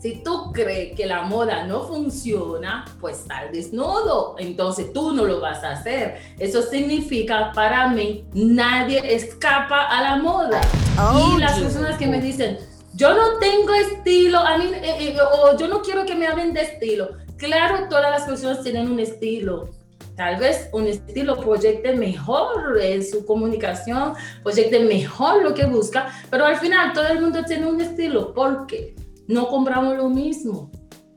si 0.00 0.22
tú 0.22 0.52
crees 0.52 0.96
que 0.96 1.04
la 1.04 1.22
moda 1.22 1.64
no 1.64 1.82
funciona, 1.82 2.86
pues 2.98 3.24
sal 3.28 3.50
desnudo, 3.52 4.36
entonces 4.38 4.92
tú 4.94 5.12
no 5.12 5.24
lo 5.24 5.40
vas 5.40 5.62
a 5.62 5.72
hacer. 5.72 6.18
Eso 6.38 6.62
significa 6.62 7.52
para 7.52 7.88
mí, 7.88 8.24
nadie 8.32 9.14
escapa 9.14 9.82
a 9.82 10.00
la 10.00 10.16
moda. 10.16 10.62
Oh, 10.98 11.34
y 11.36 11.40
las 11.40 11.58
personas 11.58 11.98
que 11.98 12.06
me 12.06 12.22
dicen, 12.22 12.58
yo 12.94 13.14
no 13.14 13.38
tengo 13.38 13.74
estilo, 13.74 14.38
a 14.38 14.56
mí, 14.56 14.70
eh, 14.72 14.96
eh, 14.98 15.16
o 15.20 15.58
yo 15.58 15.68
no 15.68 15.82
quiero 15.82 16.06
que 16.06 16.14
me 16.14 16.26
hablen 16.26 16.54
de 16.54 16.62
estilo 16.62 17.25
Claro, 17.36 17.88
todas 17.88 18.10
las 18.10 18.22
personas 18.22 18.62
tienen 18.62 18.90
un 18.90 19.00
estilo. 19.00 19.70
Tal 20.16 20.36
vez 20.36 20.70
un 20.72 20.86
estilo 20.86 21.38
proyecte 21.38 21.94
mejor 21.94 22.80
en 22.80 23.04
su 23.04 23.26
comunicación, 23.26 24.14
proyecte 24.42 24.80
mejor 24.80 25.42
lo 25.42 25.52
que 25.52 25.66
busca, 25.66 26.10
pero 26.30 26.46
al 26.46 26.56
final 26.56 26.94
todo 26.94 27.06
el 27.08 27.20
mundo 27.20 27.44
tiene 27.44 27.66
un 27.66 27.80
estilo 27.82 28.32
porque 28.32 28.94
no 29.28 29.48
compramos 29.48 29.94
lo 29.96 30.08
mismo. 30.08 30.70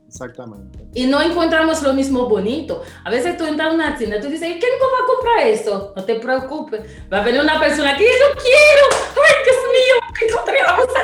Exactamente. 0.06 0.80
Y 0.92 1.06
no 1.06 1.22
encontramos 1.22 1.82
lo 1.82 1.94
mismo 1.94 2.28
bonito. 2.28 2.82
A 3.04 3.10
veces 3.10 3.36
tú 3.36 3.46
entras 3.46 3.70
a 3.70 3.74
una 3.74 3.96
tienda 3.96 4.16
y 4.16 4.20
tú 4.20 4.28
dices, 4.28 4.56
¿quién 4.58 4.72
va 4.82 5.04
a 5.04 5.06
comprar 5.06 5.46
eso? 5.46 5.92
No 5.94 6.04
te 6.04 6.16
preocupes. 6.16 6.80
Va 7.10 7.18
a 7.18 7.24
venir 7.24 7.40
una 7.40 7.60
persona 7.60 7.96
que 7.96 8.04
yo 8.04 8.42
quiero. 8.42 8.86
¡Ay, 9.16 9.34
Dios 9.44 9.56
mío! 9.72 10.28
Encontré 10.28 10.58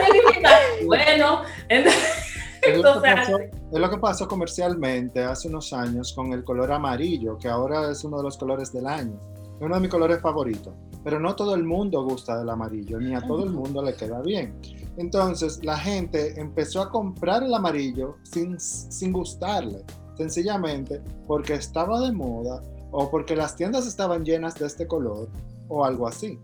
de 0.05 0.13
mi 0.13 0.37
vida. 0.37 0.61
Bueno, 0.85 1.43
entonces... 1.69 2.27
Es 2.63 2.79
lo, 2.79 3.01
pasó, 3.01 3.39
es 3.73 3.81
lo, 3.81 3.91
que 3.91 3.99
pasó, 3.99 4.29
comercialmente 4.29 5.25
hace 5.25 5.49
unos 5.49 5.73
años 5.73 6.13
con 6.13 6.33
el 6.33 6.45
color 6.45 6.71
amarillo, 6.71 7.37
que 7.37 7.49
ahora 7.49 7.91
es 7.91 8.05
uno 8.05 8.19
de 8.19 8.23
los 8.23 8.37
colores 8.37 8.73
del 8.73 8.87
año. 8.87 9.19
Es 9.57 9.63
uno 9.63 9.75
de 9.75 9.81
mis 9.81 9.91
colores 9.91 10.21
favoritos. 10.21 10.73
Pero 11.03 11.19
no 11.19 11.35
todo 11.35 11.55
el 11.55 11.65
mundo 11.65 12.05
gusta 12.05 12.39
del 12.39 12.49
amarillo, 12.49 13.01
ni 13.01 13.15
a 13.15 13.21
todo 13.21 13.45
el 13.45 13.51
mundo 13.51 13.83
le 13.83 13.95
queda 13.95 14.21
bien. 14.21 14.55
Entonces 14.97 15.65
la 15.65 15.77
gente 15.77 16.41
empezó 16.41 16.81
a 16.81 16.91
comprar 16.91 17.43
el 17.43 17.53
amarillo 17.55 18.17
sin, 18.23 18.59
sin 18.59 19.13
gustarle, 19.13 19.85
sencillamente 20.17 21.03
porque 21.27 21.55
estaba 21.55 22.01
de 22.01 22.13
moda 22.13 22.63
o 22.93 23.11
porque 23.11 23.37
las 23.37 23.57
tiendas 23.57 23.87
estaban 23.87 24.25
llenas 24.25 24.55
de 24.55 24.67
este 24.67 24.87
color 24.87 25.29
o 25.69 25.85
algo 25.85 26.07
así. 26.07 26.39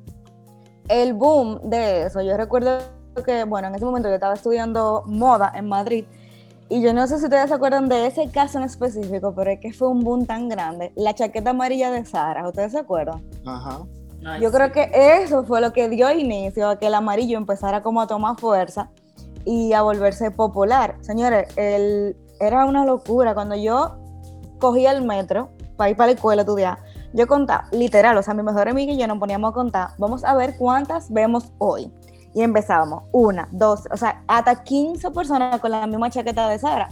El 0.88 1.14
boom 1.14 1.61
de 1.71 2.07
eso, 2.07 2.21
yo 2.21 2.37
recuerdo 2.37 2.79
que, 3.25 3.45
bueno, 3.45 3.69
en 3.69 3.75
ese 3.75 3.85
momento 3.85 4.09
yo 4.09 4.14
estaba 4.14 4.35
estudiando 4.35 5.05
moda 5.07 5.52
en 5.55 5.69
Madrid 5.69 6.05
y 6.69 6.81
yo 6.81 6.92
no 6.95 7.07
sé 7.07 7.19
si 7.19 7.25
ustedes 7.25 7.49
se 7.49 7.54
acuerdan 7.54 7.88
de 7.88 8.07
ese 8.07 8.31
caso 8.31 8.59
en 8.59 8.64
específico, 8.64 9.35
pero 9.35 9.50
es 9.50 9.61
que 9.61 9.73
fue 9.73 9.88
un 9.88 10.00
boom 10.00 10.26
tan 10.26 10.49
grande. 10.49 10.92
La 10.97 11.14
chaqueta 11.14 11.50
amarilla 11.50 11.90
de 11.90 12.04
Sara, 12.04 12.49
¿ustedes 12.49 12.73
se 12.73 12.78
acuerdan? 12.78 13.23
Ajá. 13.45 13.81
yo 14.40 14.50
creo 14.52 14.73
que 14.73 14.90
eso 14.95 15.45
fue 15.45 15.61
lo 15.61 15.73
que 15.73 15.88
dio 15.88 16.11
inicio 16.12 16.69
a 16.69 16.78
que 16.78 16.87
el 16.87 16.95
amarillo 16.95 17.37
empezara 17.37 17.83
como 17.83 18.00
a 18.00 18.07
tomar 18.07 18.38
fuerza 18.38 18.90
y 19.45 19.73
a 19.73 19.83
volverse 19.83 20.31
popular. 20.31 20.97
Señores, 21.00 21.49
el, 21.57 22.16
era 22.40 22.64
una 22.64 22.85
locura. 22.85 23.35
Cuando 23.35 23.57
yo 23.57 23.97
cogía 24.59 24.92
el 24.92 25.02
metro 25.04 25.50
para 25.76 25.90
ir 25.90 25.97
para 25.97 26.09
la 26.09 26.12
escuela 26.14 26.42
a 26.42 26.45
estudiar, 26.45 26.78
yo 27.12 27.26
contaba, 27.26 27.69
literal, 27.73 28.16
o 28.16 28.23
sea, 28.23 28.33
mi 28.33 28.42
mejor 28.42 28.69
amiga 28.69 28.92
y 28.92 28.99
yo 28.99 29.07
nos 29.07 29.19
poníamos 29.19 29.50
a 29.50 29.54
contar, 29.54 29.90
vamos 29.99 30.25
a 30.25 30.35
ver 30.35 30.57
cuántas 30.57 31.12
vemos 31.12 31.52
hoy. 31.59 31.92
Y 32.34 32.42
empezábamos, 32.42 33.04
una, 33.12 33.48
dos, 33.52 33.82
o 33.90 33.96
sea, 33.96 34.24
hasta 34.26 34.62
15 34.62 35.10
personas 35.10 35.60
con 35.60 35.70
la 35.70 35.86
misma 35.86 36.10
chaqueta 36.10 36.48
de 36.48 36.58
Sara. 36.58 36.88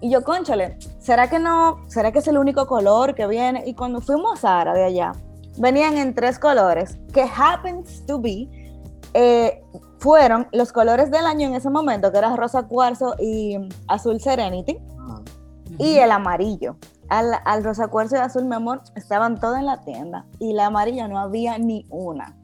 Y 0.00 0.10
yo, 0.10 0.22
conchale, 0.22 0.76
¿será 0.98 1.30
que 1.30 1.38
no? 1.38 1.78
¿Será 1.88 2.12
que 2.12 2.18
es 2.18 2.28
el 2.28 2.36
único 2.36 2.66
color 2.66 3.14
que 3.14 3.26
viene? 3.26 3.62
Y 3.66 3.74
cuando 3.74 4.00
fuimos 4.00 4.32
a 4.32 4.36
Sara 4.40 4.74
de 4.74 4.84
allá, 4.84 5.12
venían 5.58 5.96
en 5.96 6.14
tres 6.14 6.38
colores, 6.38 6.98
que 7.12 7.22
happens 7.22 8.04
to 8.06 8.20
be, 8.20 8.48
eh, 9.14 9.62
fueron 9.98 10.48
los 10.52 10.72
colores 10.72 11.10
del 11.10 11.24
año 11.24 11.46
en 11.46 11.54
ese 11.54 11.70
momento, 11.70 12.10
que 12.10 12.18
era 12.18 12.34
rosa 12.34 12.64
cuarzo 12.64 13.14
y 13.18 13.56
azul 13.86 14.20
serenity, 14.20 14.78
y 15.78 15.96
el 15.98 16.10
amarillo. 16.10 16.76
Al, 17.08 17.34
al, 17.44 17.62
rosa 17.62 17.88
cuarzo 17.88 18.16
y 18.16 18.18
azul, 18.18 18.44
mi 18.44 18.54
amor, 18.54 18.82
estaban 18.96 19.38
todas 19.38 19.60
en 19.60 19.66
la 19.66 19.80
tienda, 19.82 20.26
y 20.38 20.52
la 20.52 20.66
amarilla 20.66 21.08
no 21.08 21.18
había 21.18 21.58
ni 21.58 21.86
una. 21.90 22.36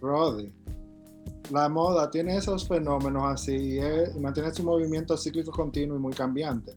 Brody 0.00 0.55
la 1.50 1.68
moda 1.68 2.10
tiene 2.10 2.36
esos 2.36 2.66
fenómenos 2.66 3.24
así 3.24 3.78
y, 3.78 4.20
mantiene 4.20 4.52
su 4.52 4.64
movimiento 4.64 5.16
cíclico 5.16 5.50
continuo 5.50 5.96
y 5.96 6.00
muy 6.00 6.12
cambiante. 6.12 6.72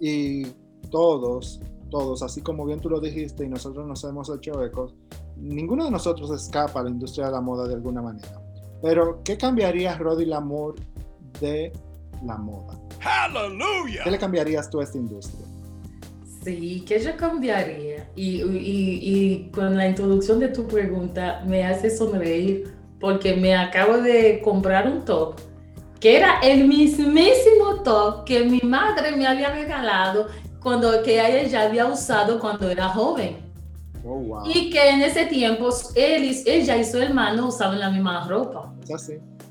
Y 0.00 0.46
todos, 0.90 1.60
todos, 1.90 2.22
así 2.22 2.40
como 2.40 2.64
bien 2.64 2.80
tú 2.80 2.90
lo 2.90 3.00
dijiste 3.00 3.44
y 3.44 3.48
nosotros 3.48 3.86
nos 3.86 4.02
hemos 4.04 4.30
hecho 4.30 4.62
ecos, 4.64 4.94
ninguno 5.36 5.84
de 5.84 5.90
nosotros 5.90 6.30
escapa 6.30 6.80
a 6.80 6.82
la 6.84 6.90
industria 6.90 7.26
de 7.26 7.32
la 7.32 7.40
moda 7.40 7.66
de 7.66 7.74
alguna 7.74 8.02
manera. 8.02 8.40
Pero, 8.82 9.22
¿qué 9.24 9.36
cambiaría 9.36 9.96
Roddy 9.96 10.24
Lamour 10.24 10.74
de 11.40 11.72
la 12.24 12.36
moda? 12.36 12.78
¡Aleluya! 13.04 14.02
¿Qué 14.04 14.10
le 14.10 14.18
cambiarías 14.18 14.68
tú 14.70 14.80
a 14.80 14.84
esta 14.84 14.98
industria? 14.98 15.46
Sí, 16.42 16.84
¿qué 16.86 16.98
yo 16.98 17.16
cambiaría? 17.16 18.10
Y, 18.16 18.42
y, 18.42 18.98
y 19.02 19.50
con 19.52 19.76
la 19.76 19.86
introducción 19.86 20.40
de 20.40 20.48
tu 20.48 20.66
pregunta 20.66 21.44
me 21.46 21.64
hace 21.64 21.88
sonreír 21.96 22.71
porque 23.02 23.34
me 23.34 23.54
acabo 23.54 23.98
de 23.98 24.40
comprar 24.42 24.86
un 24.86 25.04
top 25.04 25.34
que 25.98 26.16
era 26.16 26.38
el 26.40 26.66
mismísimo 26.66 27.82
top 27.82 28.24
que 28.24 28.44
mi 28.44 28.60
madre 28.60 29.12
me 29.12 29.26
había 29.26 29.50
regalado 29.50 30.28
cuando 30.60 31.02
que 31.02 31.20
ella 31.20 31.42
ya 31.48 31.62
había 31.62 31.86
usado 31.86 32.38
cuando 32.38 32.70
era 32.70 32.88
joven. 32.88 33.38
Oh, 34.04 34.18
wow. 34.18 34.42
Y 34.46 34.70
que 34.70 34.90
en 34.90 35.02
ese 35.02 35.26
tiempo 35.26 35.70
él, 35.94 36.42
ella 36.46 36.76
y 36.76 36.84
su 36.84 36.98
hermano 36.98 37.48
usaban 37.48 37.80
la 37.80 37.90
misma 37.90 38.26
ropa. 38.26 38.72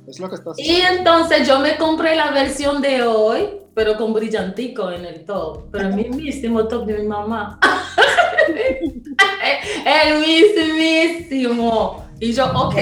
Es 0.08 0.20
lo 0.20 0.30
que 0.30 0.36
está 0.36 0.52
Y 0.58 0.82
entonces 0.82 1.48
yo 1.48 1.60
me 1.60 1.78
compré 1.78 2.16
la 2.16 2.32
versión 2.32 2.82
de 2.82 3.04
hoy, 3.04 3.50
pero 3.74 3.98
con 3.98 4.14
brillantico 4.14 4.92
en 4.92 5.06
el 5.06 5.26
top. 5.26 5.70
Pero 5.72 5.90
el 5.90 5.96
mismísimo 5.96 6.68
top 6.68 6.86
de 6.86 7.00
mi 7.00 7.08
mamá. 7.08 7.60
el 9.86 10.20
mismísimo. 10.20 12.11
Y 12.22 12.34
yo, 12.34 12.46
ok. 12.54 12.76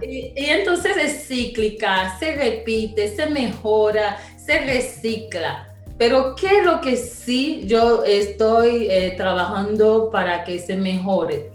Y, 0.00 0.32
y, 0.36 0.44
entonces 0.46 0.96
es 0.96 1.26
cíclica, 1.26 2.16
se 2.20 2.36
repite, 2.36 3.08
se 3.08 3.26
mejora, 3.26 4.16
se 4.36 4.60
recicla. 4.60 5.74
Pero 5.98 6.36
¿qué 6.36 6.58
es 6.58 6.64
lo 6.64 6.80
que 6.80 6.96
sí 6.96 7.64
yo 7.66 8.04
estoy 8.04 8.86
eh, 8.88 9.14
trabajando 9.16 10.08
para 10.12 10.44
que 10.44 10.60
se 10.60 10.76
mejore? 10.76 11.50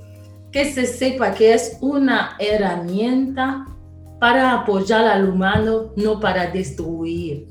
Que 0.51 0.65
se 0.65 0.86
sepa 0.86 1.34
que 1.34 1.53
es 1.53 1.77
una 1.79 2.36
herramienta 2.38 3.65
para 4.19 4.51
apoyar 4.51 5.05
al 5.05 5.29
humano, 5.29 5.93
no 5.95 6.19
para 6.19 6.48
destruir. 6.48 7.48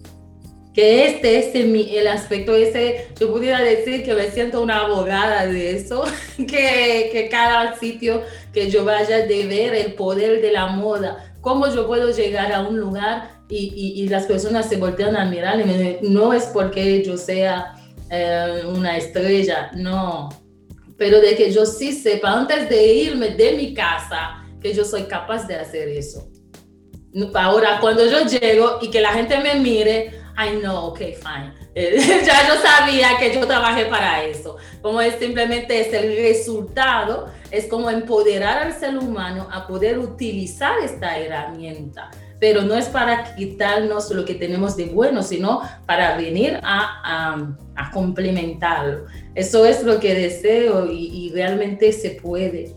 Que 0.74 1.06
este 1.06 1.38
es 1.38 1.54
el, 1.54 2.06
aspecto 2.08 2.54
ese, 2.54 3.06
yo 3.18 3.32
pudiera 3.32 3.60
decir 3.60 4.04
que 4.04 4.12
me 4.12 4.28
siento 4.30 4.60
una 4.60 4.80
abogada 4.80 5.46
de 5.46 5.76
eso, 5.76 6.04
que, 6.36 7.10
que 7.12 7.28
cada 7.30 7.78
sitio 7.78 8.22
que 8.52 8.70
yo 8.70 8.84
vaya 8.84 9.24
de 9.24 9.46
ver 9.46 9.74
el 9.74 9.94
poder 9.94 10.42
de 10.42 10.50
la 10.50 10.66
moda, 10.66 11.32
cómo 11.40 11.72
yo 11.72 11.86
puedo 11.86 12.10
llegar 12.10 12.52
a 12.52 12.62
un 12.62 12.80
lugar 12.80 13.34
y, 13.48 14.08
las 14.08 14.26
personas 14.26 14.68
se 14.68 14.76
voltean 14.76 15.16
a 15.16 15.24
mirar 15.26 15.60
y 15.60 16.08
no 16.08 16.32
es 16.32 16.44
porque 16.46 17.04
yo 17.04 17.16
sea 17.16 17.74
eh, 18.10 18.62
una 18.66 18.96
estrella, 18.96 19.70
no, 19.74 20.28
pero 20.96 21.20
de 21.20 21.36
que 21.36 21.52
yo 21.52 21.66
sí 21.66 21.92
sepa 21.92 22.32
antes 22.32 22.68
de 22.68 22.94
irme 22.94 23.30
de 23.30 23.52
mi 23.52 23.74
casa 23.74 24.44
que 24.60 24.72
yo 24.72 24.84
soy 24.84 25.02
capaz 25.02 25.46
de 25.46 25.56
hacer 25.56 25.88
eso. 25.88 26.28
Ahora, 27.34 27.78
cuando 27.80 28.06
yo 28.06 28.26
llego 28.26 28.78
y 28.80 28.90
que 28.90 29.00
la 29.00 29.12
gente 29.12 29.38
me 29.38 29.54
mire, 29.56 30.10
I 30.36 30.60
know, 30.60 30.86
ok, 30.86 30.98
fine. 30.98 31.52
ya 32.24 32.48
yo 32.48 32.60
sabía 32.62 33.18
que 33.18 33.34
yo 33.34 33.46
trabajé 33.46 33.86
para 33.86 34.24
eso. 34.24 34.56
Como 34.82 35.00
es 35.00 35.16
simplemente 35.16 35.80
es 35.80 35.92
el 35.92 36.16
resultado, 36.16 37.28
es 37.50 37.66
como 37.66 37.90
empoderar 37.90 38.58
al 38.58 38.72
ser 38.72 38.96
humano 38.96 39.48
a 39.52 39.66
poder 39.66 39.98
utilizar 39.98 40.78
esta 40.80 41.18
herramienta 41.18 42.10
pero 42.44 42.60
no 42.60 42.74
es 42.74 42.88
para 42.88 43.34
quitarnos 43.36 44.10
lo 44.10 44.26
que 44.26 44.34
tenemos 44.34 44.76
de 44.76 44.84
bueno, 44.86 45.22
sino 45.22 45.62
para 45.86 46.14
venir 46.18 46.60
a, 46.62 47.56
a, 47.74 47.90
complementarlo. 47.90 49.06
Eso 49.34 49.64
es 49.64 49.82
lo 49.82 49.98
que 49.98 50.14
deseo 50.14 50.86
y, 50.92 51.30
realmente 51.32 51.90
se 51.90 52.10
puede. 52.10 52.76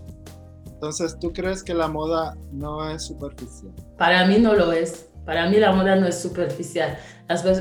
Entonces, 0.66 1.18
¿tú 1.20 1.34
crees 1.34 1.64
que 1.64 1.74
la 1.74 1.90
moda 1.90 2.38
no 2.54 2.90
es 2.90 3.08
superficial? 3.08 3.74
Para 3.98 4.26
mí 4.26 4.38
no 4.38 4.54
lo 4.54 4.72
es. 4.72 5.10
Para 5.26 5.50
mí 5.50 5.58
la 5.58 5.74
moda 5.74 5.98
no 5.98 6.08
es 6.08 6.18
superficial. 6.18 6.98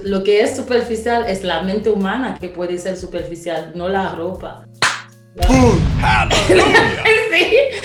Lo 0.05 0.23
que 0.23 0.43
es 0.43 0.57
superficial 0.57 1.27
es 1.29 1.43
la 1.45 1.63
mente 1.63 1.91
humana 1.91 2.37
que 2.41 2.49
puede 2.49 2.79
ser 2.79 2.97
superficial, 2.97 3.73
no 3.75 3.89
la 3.89 4.11
ropa. 4.11 4.67
sí, 5.37 5.47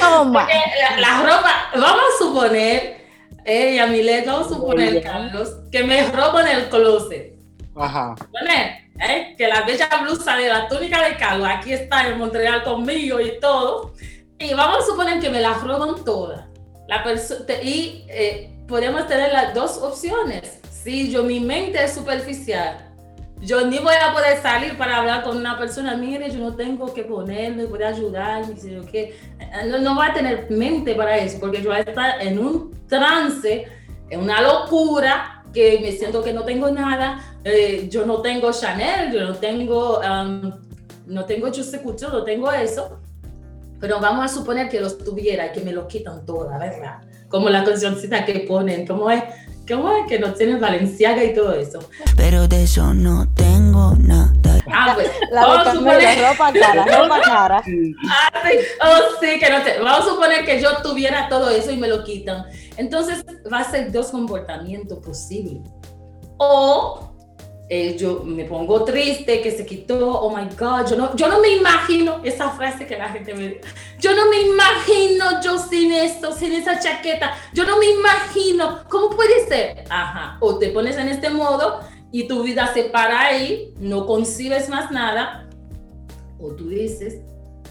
oh, 0.02 0.32
la, 0.32 1.00
la 1.00 1.22
ropa, 1.22 1.70
vamos 1.74 2.04
a 2.16 2.18
suponer 2.24 3.02
mi 3.90 4.04
le 4.04 4.26
vamos 4.26 4.48
a 4.48 4.50
suponer, 4.50 5.02
Carlos, 5.02 5.58
que 5.72 5.84
me 5.84 6.04
roban 6.12 6.48
el 6.48 6.70
closet. 6.70 7.36
Ajá. 7.76 8.16
¿eh? 9.00 9.36
Que 9.38 9.48
la 9.48 9.62
bella 9.62 9.90
blusa 10.02 10.36
de 10.36 10.48
la 10.48 10.68
túnica 10.68 11.04
de 11.08 11.16
Carlos 11.16 11.48
aquí 11.50 11.74
está 11.74 12.08
en 12.08 12.18
Montreal 12.18 12.64
conmigo 12.64 13.20
y 13.20 13.40
todo. 13.40 13.94
Y 14.40 14.54
vamos 14.54 14.84
a 14.84 14.86
suponer 14.86 15.20
que 15.20 15.30
me 15.30 15.40
la 15.40 15.54
roban 15.54 16.04
todas. 16.04 16.46
La 16.88 17.04
y 17.64 18.06
eh, 18.10 18.54
podemos 18.68 19.08
tener 19.08 19.32
las 19.32 19.54
dos 19.54 19.78
opciones. 19.78 20.61
Si 20.84 21.12
yo 21.12 21.24
mi 21.24 21.40
mente 21.40 21.84
es 21.84 21.94
superficial, 21.94 22.78
yo 23.40 23.66
ni 23.68 23.78
voy 23.80 23.94
a 23.94 24.14
poder 24.14 24.42
salir 24.42 24.78
para 24.78 24.98
hablar 24.98 25.24
con 25.24 25.38
una 25.38 25.58
persona, 25.58 25.96
mire, 25.96 26.32
yo 26.32 26.40
no 26.40 26.56
tengo 26.56 26.94
que 26.94 27.04
ponerme, 27.04 27.66
puede 27.66 27.86
ayudar, 27.86 28.46
no, 29.68 29.78
no 29.80 29.96
voy 29.96 30.08
a 30.08 30.14
tener 30.14 30.50
mente 30.50 30.96
para 30.96 31.18
eso, 31.18 31.40
porque 31.40 31.62
yo 31.62 31.70
voy 31.70 31.78
a 31.78 31.82
estar 31.82 32.22
en 32.22 32.40
un 32.40 32.72
trance, 32.88 33.68
en 34.10 34.20
una 34.20 34.42
locura, 34.42 35.44
que 35.54 35.80
me 35.82 35.92
siento 35.92 36.24
que 36.24 36.34
no 36.34 36.44
tengo 36.44 36.70
nada, 36.72 37.36
eh, 37.44 37.88
yo 37.90 38.06
no 38.06 38.22
tengo 38.22 38.52
Chanel, 38.52 39.12
yo 39.12 39.22
no 39.22 39.36
tengo, 39.36 40.00
um, 40.00 40.52
no 41.06 41.26
tengo 41.26 41.48
Couture, 41.84 42.12
no 42.12 42.24
tengo 42.24 42.52
eso, 42.52 43.00
pero 43.80 44.00
vamos 44.00 44.26
a 44.26 44.28
suponer 44.28 44.70
que 44.70 44.80
los 44.80 44.98
tuviera 44.98 45.52
que 45.52 45.62
me 45.62 45.74
lo 45.74 45.88
quitan 45.88 46.26
toda, 46.26 46.58
¿verdad? 46.58 47.02
Como 47.28 47.50
la 47.50 47.64
cancioncita 47.64 48.26
que 48.26 48.42
ponen, 48.42 48.86
como 48.88 49.10
es 49.10 49.24
¿Cómo 49.68 49.92
es 49.96 50.08
que 50.08 50.20
no 50.20 50.34
tienes 50.34 50.60
Valenciaga 50.60 51.24
y 51.24 51.34
todo 51.34 51.54
eso? 51.54 51.80
Pero 52.18 52.48
de 52.48 52.64
eso 52.64 52.94
no 52.94 53.28
tengo 53.36 53.96
nada. 53.98 54.34
Ah, 54.72 54.92
pues, 54.96 55.10
la 55.32 55.46
vamos 55.46 55.68
a 55.68 55.74
suponer... 55.74 56.20
ropa 56.20 56.54
cara, 56.54 56.86
ropa 56.98 57.22
cara. 57.22 57.58
Ah, 57.58 58.32
sí. 58.46 58.58
Oh, 58.82 59.20
sí, 59.20 59.40
que 59.40 59.50
no 59.50 59.64
sé. 59.64 59.80
Vamos 59.80 60.08
a 60.08 60.10
suponer 60.10 60.46
que 60.46 60.62
yo 60.62 60.82
tuviera 60.82 61.30
todo 61.30 61.50
eso 61.50 61.72
y 61.72 61.78
me 61.78 61.88
lo 61.88 62.04
quitan. 62.04 62.46
Entonces, 62.78 63.24
va 63.52 63.60
a 63.60 63.72
ser 63.72 63.92
dos 63.92 64.08
comportamientos 64.08 65.00
posibles. 65.00 65.62
O 66.38 67.11
eh, 67.74 67.96
yo 67.98 68.26
me 68.26 68.44
pongo 68.44 68.84
triste, 68.84 69.40
que 69.40 69.50
se 69.50 69.66
quitó, 69.66 70.20
oh 70.20 70.36
my 70.36 70.44
God, 70.60 70.90
yo 70.90 70.98
no, 70.98 71.16
yo 71.16 71.30
no 71.30 71.40
me 71.40 71.56
imagino 71.56 72.20
esa 72.22 72.50
frase 72.50 72.86
que 72.86 72.98
la 72.98 73.08
gente 73.08 73.34
me 73.34 73.48
dice, 73.48 73.62
yo 73.98 74.14
no 74.14 74.30
me 74.30 74.42
imagino 74.42 75.42
yo 75.42 75.58
sin 75.58 75.94
esto, 75.94 76.34
sin 76.34 76.52
esa 76.52 76.82
chaqueta, 76.82 77.32
yo 77.54 77.64
no 77.64 77.78
me 77.78 77.86
imagino, 77.86 78.84
¿cómo 78.90 79.12
puede 79.12 79.48
ser? 79.48 79.86
Ajá, 79.90 80.36
o 80.42 80.60
te 80.60 80.68
pones 80.72 80.98
en 80.98 81.08
este 81.08 81.30
modo 81.30 81.80
y 82.12 82.28
tu 82.28 82.44
vida 82.44 82.74
se 82.74 82.84
para 82.90 83.22
ahí, 83.22 83.74
no 83.80 84.06
concibes 84.06 84.68
más 84.68 84.92
nada, 84.92 85.48
o 86.42 86.52
tú 86.52 86.68
dices 86.68 87.22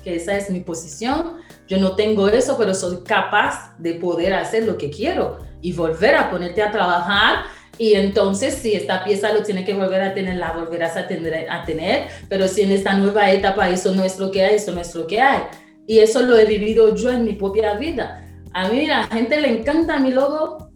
que 0.03 0.17
esa 0.17 0.35
es 0.35 0.49
mi 0.49 0.61
posición, 0.61 1.43
yo 1.69 1.77
no 1.77 1.95
tengo 1.95 2.27
eso, 2.29 2.57
pero 2.57 2.73
soy 2.73 3.03
capaz 3.05 3.77
de 3.77 3.93
poder 3.97 4.33
hacer 4.33 4.65
lo 4.65 4.79
que 4.79 4.89
quiero 4.89 5.41
y 5.61 5.75
volver 5.75 6.15
a 6.15 6.31
ponerte 6.31 6.63
a 6.63 6.73
trabajar 6.73 7.60
y 7.79 7.95
entonces, 7.95 8.55
si 8.55 8.75
esta 8.75 9.05
pieza 9.05 9.33
lo 9.33 9.43
tiene 9.43 9.65
que 9.65 9.73
volver 9.73 10.03
a 10.03 10.13
tener, 10.13 10.37
la 10.37 10.53
volverás 10.53 10.97
a 10.97 11.07
tener, 11.07 11.51
a 11.51 11.65
tener, 11.65 12.09
pero 12.29 12.47
si 12.47 12.63
en 12.63 12.73
esta 12.73 12.95
nueva 12.95 13.31
etapa 13.31 13.71
eso 13.71 13.95
no 13.95 14.05
es 14.05 14.19
lo 14.19 14.31
que 14.31 14.45
hay, 14.45 14.57
eso 14.57 14.73
no 14.73 14.81
es 14.81 14.95
lo 14.95 15.07
que 15.07 15.21
hay. 15.21 15.41
Y 15.87 16.01
eso 16.01 16.21
lo 16.23 16.37
he 16.37 16.45
vivido 16.45 16.95
yo 16.95 17.11
en 17.11 17.25
mi 17.25 17.33
propia 17.33 17.75
vida. 17.75 18.23
A 18.53 18.69
mí 18.69 18.87
la 18.87 19.05
gente 19.05 19.41
le 19.41 19.61
encanta 19.61 19.99
mi 19.99 20.11
logo, 20.11 20.71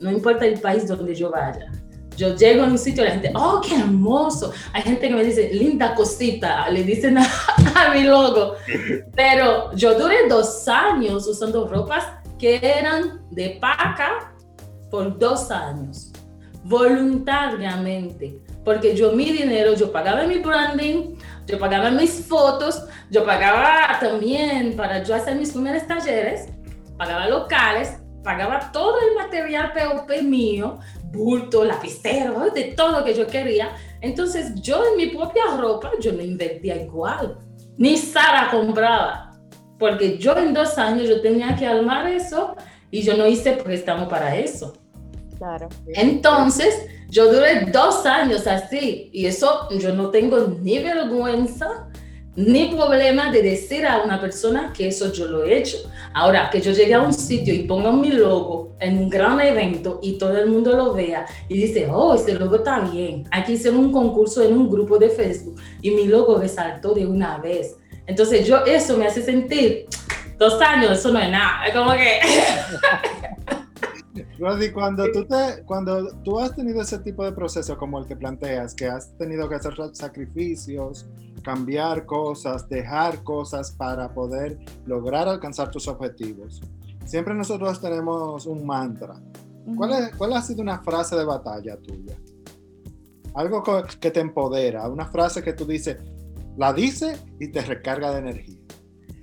no 0.00 0.10
importa 0.10 0.44
el 0.44 0.60
país 0.60 0.86
donde 0.86 1.14
yo 1.14 1.30
vaya. 1.30 1.72
Yo 2.16 2.36
llego 2.36 2.64
a 2.64 2.66
un 2.66 2.76
sitio 2.76 3.04
y 3.04 3.06
la 3.06 3.12
gente, 3.12 3.32
oh, 3.34 3.62
qué 3.66 3.76
hermoso. 3.76 4.52
Hay 4.74 4.82
gente 4.82 5.08
que 5.08 5.14
me 5.14 5.24
dice, 5.24 5.50
linda 5.54 5.94
cosita, 5.94 6.68
le 6.68 6.82
dicen 6.84 7.16
a, 7.16 7.26
a 7.74 7.94
mi 7.94 8.02
logo. 8.02 8.56
Pero 9.16 9.74
yo 9.74 9.98
duré 9.98 10.28
dos 10.28 10.68
años 10.68 11.26
usando 11.26 11.66
ropas 11.66 12.04
que 12.38 12.60
eran 12.62 13.22
de 13.30 13.56
paca 13.60 14.34
por 14.90 15.18
dos 15.18 15.50
años 15.50 16.09
voluntariamente, 16.64 18.38
porque 18.64 18.94
yo 18.94 19.12
mi 19.12 19.30
dinero, 19.30 19.74
yo 19.74 19.90
pagaba 19.90 20.26
mi 20.26 20.38
branding, 20.38 21.16
yo 21.46 21.58
pagaba 21.58 21.90
mis 21.90 22.26
fotos, 22.26 22.84
yo 23.10 23.24
pagaba 23.24 23.98
también 23.98 24.76
para 24.76 25.02
yo 25.02 25.14
hacer 25.14 25.36
mis 25.36 25.52
primeros 25.52 25.86
talleres, 25.86 26.48
pagaba 26.96 27.28
locales, 27.28 27.98
pagaba 28.22 28.70
todo 28.72 28.98
el 29.00 29.14
material 29.14 29.72
POP 29.72 30.22
mío, 30.22 30.78
bulto, 31.04 31.64
lapicero, 31.64 32.50
de 32.50 32.64
todo 32.76 33.04
que 33.04 33.14
yo 33.14 33.26
quería. 33.26 33.70
Entonces 34.00 34.54
yo 34.60 34.84
en 34.86 34.96
mi 34.96 35.06
propia 35.06 35.56
ropa, 35.56 35.92
yo 36.00 36.12
no 36.12 36.22
invertía 36.22 36.76
igual, 36.76 37.38
ni 37.76 37.96
Sara 37.96 38.50
compraba, 38.50 39.32
porque 39.78 40.18
yo 40.18 40.36
en 40.36 40.52
dos 40.52 40.76
años 40.76 41.08
yo 41.08 41.20
tenía 41.22 41.56
que 41.56 41.66
armar 41.66 42.06
eso 42.08 42.54
y 42.90 43.02
yo 43.02 43.16
no 43.16 43.26
hice 43.26 43.52
préstamo 43.52 44.08
para 44.08 44.36
eso. 44.36 44.74
Entonces, 45.86 46.86
yo 47.08 47.32
duré 47.32 47.66
dos 47.72 48.06
años 48.06 48.46
así 48.46 49.10
y 49.12 49.26
eso 49.26 49.68
yo 49.70 49.92
no 49.94 50.10
tengo 50.10 50.38
ni 50.60 50.78
vergüenza 50.78 51.88
ni 52.36 52.68
problema 52.68 53.30
de 53.32 53.42
decir 53.42 53.84
a 53.84 54.02
una 54.02 54.20
persona 54.20 54.72
que 54.74 54.88
eso 54.88 55.12
yo 55.12 55.26
lo 55.26 55.44
he 55.44 55.58
hecho. 55.58 55.78
Ahora, 56.14 56.48
que 56.50 56.60
yo 56.60 56.72
llegue 56.72 56.94
a 56.94 57.00
un 57.00 57.12
sitio 57.12 57.52
y 57.52 57.64
ponga 57.64 57.90
mi 57.90 58.10
logo 58.12 58.76
en 58.80 58.98
un 58.98 59.10
gran 59.10 59.40
evento 59.40 59.98
y 60.02 60.16
todo 60.16 60.38
el 60.38 60.48
mundo 60.48 60.76
lo 60.76 60.94
vea 60.94 61.26
y 61.48 61.54
dice, 61.54 61.88
oh, 61.90 62.14
ese 62.14 62.34
logo 62.34 62.56
está 62.56 62.80
bien. 62.80 63.24
Aquí 63.30 63.54
hice 63.54 63.70
un 63.70 63.92
concurso 63.92 64.42
en 64.42 64.52
un 64.52 64.70
grupo 64.70 64.98
de 64.98 65.08
Facebook 65.08 65.60
y 65.82 65.90
mi 65.90 66.06
logo 66.06 66.38
resaltó 66.38 66.94
de 66.94 67.06
una 67.06 67.38
vez. 67.38 67.76
Entonces, 68.06 68.46
yo 68.46 68.64
eso 68.64 68.96
me 68.96 69.06
hace 69.06 69.22
sentir, 69.22 69.86
dos 70.38 70.60
años, 70.62 70.98
eso 70.98 71.10
no 71.12 71.18
es 71.18 71.30
nada. 71.30 71.66
Es 71.66 71.74
como 71.74 71.92
que... 71.92 72.20
Rodi, 74.38 74.70
cuando 74.70 75.10
tú, 75.12 75.24
te, 75.24 75.62
cuando 75.64 76.08
tú 76.22 76.38
has 76.38 76.54
tenido 76.54 76.82
ese 76.82 76.98
tipo 76.98 77.24
de 77.24 77.32
proceso 77.32 77.76
como 77.76 77.98
el 77.98 78.06
que 78.06 78.16
planteas, 78.16 78.74
que 78.74 78.86
has 78.86 79.16
tenido 79.16 79.48
que 79.48 79.56
hacer 79.56 79.74
sacrificios, 79.92 81.06
cambiar 81.42 82.06
cosas, 82.06 82.68
dejar 82.68 83.22
cosas 83.22 83.70
para 83.72 84.12
poder 84.12 84.58
lograr 84.86 85.28
alcanzar 85.28 85.70
tus 85.70 85.88
objetivos, 85.88 86.62
siempre 87.04 87.34
nosotros 87.34 87.80
tenemos 87.80 88.46
un 88.46 88.66
mantra. 88.66 89.20
¿Cuál, 89.76 90.10
¿Cuál 90.16 90.32
ha 90.32 90.42
sido 90.42 90.62
una 90.62 90.80
frase 90.82 91.16
de 91.16 91.24
batalla 91.24 91.76
tuya? 91.76 92.16
Algo 93.34 93.62
que 94.00 94.10
te 94.10 94.20
empodera, 94.20 94.88
una 94.88 95.06
frase 95.06 95.42
que 95.42 95.52
tú 95.52 95.64
dices, 95.64 95.98
la 96.56 96.72
dices 96.72 97.22
y 97.38 97.48
te 97.48 97.60
recarga 97.62 98.12
de 98.12 98.18
energía. 98.18 98.59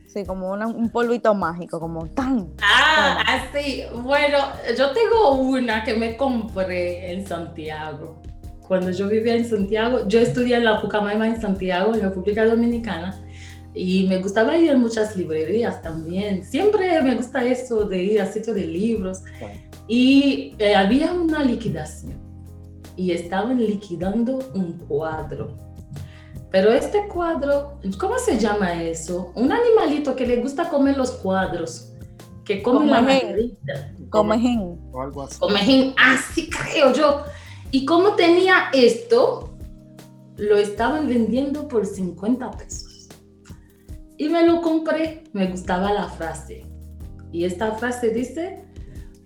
Sí, 0.07 0.23
como 0.25 0.53
un 0.53 0.89
polvito 0.89 1.35
mágico, 1.35 1.79
como 1.79 2.07
tan. 2.07 2.49
Ah, 2.61 3.21
así. 3.27 3.83
Bueno, 4.03 4.37
yo 4.77 4.91
tengo 4.91 5.33
una 5.33 5.83
que 5.83 5.95
me 5.95 6.15
compré 6.15 7.11
en 7.11 7.27
Santiago. 7.27 8.21
Cuando 8.65 8.91
yo 8.91 9.07
vivía 9.07 9.35
en 9.35 9.45
Santiago, 9.45 10.07
yo 10.07 10.19
estudié 10.19 10.55
en 10.55 10.65
la 10.65 10.81
Pucamaima 10.81 11.27
en 11.27 11.39
Santiago, 11.39 11.93
en 11.93 12.01
República 12.01 12.45
Dominicana, 12.45 13.17
y 13.73 14.07
me 14.07 14.21
gustaba 14.21 14.57
ir 14.57 14.71
a 14.71 14.77
muchas 14.77 15.15
librerías 15.15 15.81
también. 15.81 16.43
Siempre 16.43 17.01
me 17.01 17.15
gusta 17.15 17.45
eso 17.45 17.83
de 17.85 18.03
ir 18.03 18.21
a 18.21 18.25
sitios 18.25 18.55
de 18.55 18.65
libros. 18.65 19.23
Y 19.87 20.55
eh, 20.57 20.75
había 20.75 21.11
una 21.11 21.43
liquidación 21.43 22.17
y 22.95 23.11
estaban 23.11 23.59
liquidando 23.59 24.39
un 24.55 24.73
cuadro. 24.87 25.66
Pero 26.51 26.71
este 26.71 27.07
cuadro, 27.07 27.79
¿cómo 27.99 28.17
se 28.17 28.39
llama 28.39 28.81
eso? 28.81 29.31
Un 29.35 29.51
animalito 29.51 30.15
que 30.15 30.25
le 30.25 30.37
gusta 30.37 30.69
comer 30.69 30.97
los 30.97 31.11
cuadros, 31.11 31.91
que 32.45 32.63
come 32.63 32.85
la 32.85 33.01
margarita. 33.01 33.93
Comejín. 34.09 34.79
O 34.93 35.01
algo 35.01 35.23
así. 35.23 35.39
Comejín, 35.39 35.93
así 35.97 36.49
creo 36.49 36.93
yo. 36.93 37.23
Y 37.71 37.85
como 37.85 38.13
tenía 38.13 38.69
esto, 38.73 39.57
lo 40.37 40.57
estaban 40.57 41.07
vendiendo 41.07 41.67
por 41.67 41.85
50 41.85 42.51
pesos. 42.51 43.09
Y 44.17 44.29
me 44.29 44.45
lo 44.45 44.61
compré, 44.61 45.25
me 45.33 45.47
gustaba 45.47 45.91
la 45.91 46.07
frase. 46.07 46.65
Y 47.33 47.43
esta 47.43 47.73
frase 47.73 48.09
dice, 48.09 48.63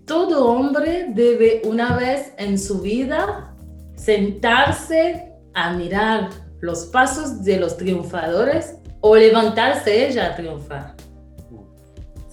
todo 0.05 0.47
hombre 0.47 1.11
debe 1.13 1.61
una 1.65 1.95
vez 1.95 2.33
en 2.37 2.57
su 2.57 2.81
vida 2.81 3.55
sentarse 3.95 5.31
a 5.53 5.73
mirar 5.73 6.29
los 6.61 6.85
pasos 6.85 7.43
de 7.43 7.57
los 7.57 7.75
triunfadores 7.75 8.75
o 9.01 9.15
levantarse 9.15 10.07
ella 10.07 10.27
a 10.27 10.35
triunfar. 10.35 10.95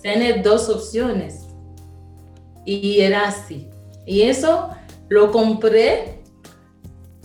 Tiene 0.01 0.43
dos 0.43 0.69
opciones. 0.69 1.47
Y 2.65 3.01
era 3.01 3.29
así. 3.29 3.69
Y 4.07 4.23
eso 4.23 4.71
lo 5.09 5.33
compré 5.33 6.19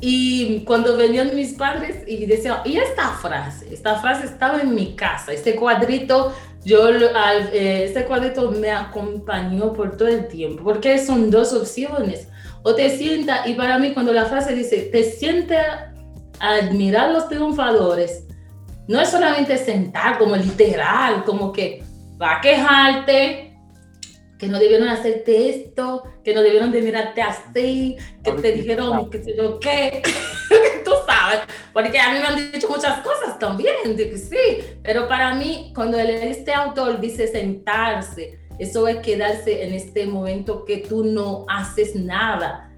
y 0.05 0.65
cuando 0.65 0.97
venían 0.97 1.33
mis 1.33 1.53
padres 1.53 2.03
y 2.05 2.25
decían, 2.25 2.57
¿y 2.65 2.75
esta 2.75 3.11
frase? 3.11 3.73
Esta 3.73 4.01
frase 4.01 4.25
estaba 4.25 4.59
en 4.59 4.75
mi 4.75 4.97
casa, 4.97 5.31
este 5.31 5.55
cuadrito, 5.55 6.33
yo, 6.65 6.89
eh, 6.89 7.85
este 7.85 8.03
cuadrito 8.03 8.51
me 8.51 8.69
acompañó 8.69 9.71
por 9.71 9.95
todo 9.95 10.09
el 10.09 10.27
tiempo, 10.27 10.61
porque 10.61 10.99
son 10.99 11.31
dos 11.31 11.53
opciones. 11.53 12.27
O 12.63 12.75
te 12.75 12.89
sienta, 12.89 13.47
y 13.47 13.53
para 13.53 13.79
mí 13.79 13.93
cuando 13.93 14.11
la 14.11 14.25
frase 14.25 14.53
dice, 14.53 14.89
te 14.91 15.05
sienta 15.05 15.92
admirar 16.43 17.11
los 17.11 17.29
triunfadores, 17.29 18.25
no 18.87 18.99
es 18.99 19.09
solamente 19.09 19.57
sentar 19.57 20.17
como 20.17 20.35
literal, 20.35 21.23
como 21.23 21.51
que 21.53 21.83
va 22.21 22.37
a 22.37 22.41
quejarte, 22.41 23.57
que 24.37 24.47
no 24.49 24.59
debieron 24.59 24.89
hacerte 24.89 25.49
esto, 25.49 26.03
que 26.21 26.33
no 26.33 26.41
debieron 26.41 26.69
de 26.69 26.81
mirarte 26.81 27.21
así, 27.21 27.95
que 28.23 28.31
te 28.33 28.51
dijeron 28.51 29.09
que 29.09 29.23
sé 29.23 29.37
yo 29.37 29.57
qué, 29.57 30.01
tú 30.83 30.91
sabes, 31.07 31.39
porque 31.71 31.97
a 31.97 32.11
mí 32.11 32.19
me 32.19 32.25
han 32.25 32.51
dicho 32.51 32.67
muchas 32.67 32.99
cosas 32.99 33.39
también, 33.39 33.95
de 33.95 34.09
que 34.09 34.17
sí, 34.17 34.63
pero 34.83 35.07
para 35.07 35.33
mí 35.33 35.71
cuando 35.73 35.97
este 35.97 36.53
autor 36.53 36.99
dice 36.99 37.27
sentarse, 37.27 38.37
eso 38.59 38.87
es 38.87 38.97
quedarse 38.97 39.63
en 39.63 39.73
este 39.73 40.05
momento 40.05 40.65
que 40.65 40.77
tú 40.77 41.05
no 41.05 41.45
haces 41.47 41.95
nada, 41.95 42.72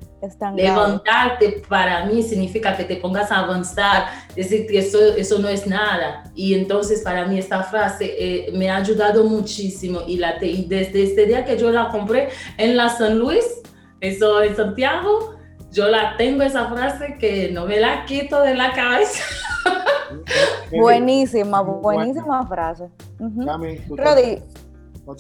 Levantarte 0.56 1.62
para 1.68 2.06
mí 2.06 2.22
significa 2.24 2.76
que 2.76 2.84
te 2.84 2.98
pongas 2.98 3.32
a 3.32 3.40
avanzar, 3.40 4.06
decir 4.36 4.68
que 4.68 4.80
eso, 4.80 5.00
eso 5.16 5.40
no 5.40 5.50
es 5.50 5.68
nada. 5.68 6.24
Y 6.36 6.54
entonces 6.54 7.02
para 7.02 7.26
mí 7.26 7.38
esta 7.38 7.64
frase 7.64 8.16
eh, 8.18 8.52
me 8.54 8.70
ha 8.70 8.78
ayudado 8.78 9.24
muchísimo 9.24 10.02
y, 10.08 10.18
la 10.18 10.44
y 10.44 10.66
desde 10.66 11.04
este 11.04 11.26
día 11.26 11.46
que 11.46 11.58
yo 11.58 11.72
la 11.72 11.90
compré 11.90 12.30
en 12.58 12.78
la 12.78 12.90
San 12.90 13.18
Luis, 13.20 13.46
eso 14.02 14.42
en 14.42 14.56
Santiago, 14.56 15.36
yo 15.72 15.88
la 15.88 16.16
tengo 16.18 16.44
esa 16.44 16.68
frase 16.68 17.18
que 17.20 17.52
no 17.52 17.66
me 17.66 17.80
la 17.80 18.06
quito 18.06 18.42
de 18.42 18.56
la 18.56 18.72
cabeza. 18.72 19.24
buenísima, 20.72 21.62
buenísima 21.62 22.48
frase. 22.48 22.90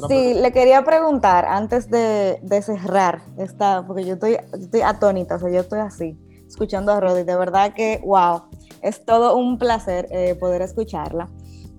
Sí, 0.07 0.33
le 0.33 0.51
quería 0.51 0.83
preguntar 0.83 1.45
antes 1.45 1.89
de, 1.89 2.39
cerrar 2.63 3.21
esta, 3.37 3.85
porque 3.85 4.03
yo 4.03 4.13
estoy, 4.13 4.37
estoy, 4.53 4.81
atónita, 4.81 5.35
o 5.35 5.39
sea, 5.39 5.49
yo 5.49 5.59
estoy 5.59 5.79
así, 5.79 6.17
escuchando 6.47 6.91
a 6.91 6.99
Rodi. 6.99 7.23
De 7.23 7.35
verdad 7.35 7.73
que, 7.73 8.01
wow, 8.03 8.43
es 8.81 9.05
todo 9.05 9.35
un 9.37 9.59
placer 9.59 10.07
eh, 10.09 10.35
poder 10.35 10.61
escucharla 10.63 11.29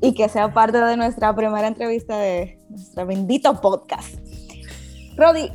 y 0.00 0.14
que 0.14 0.28
sea 0.28 0.52
parte 0.52 0.78
de 0.78 0.96
nuestra 0.96 1.34
primera 1.34 1.66
entrevista 1.66 2.16
de 2.16 2.60
nuestro 2.68 3.06
bendito 3.06 3.60
podcast. 3.60 4.20
Rodi, 5.16 5.50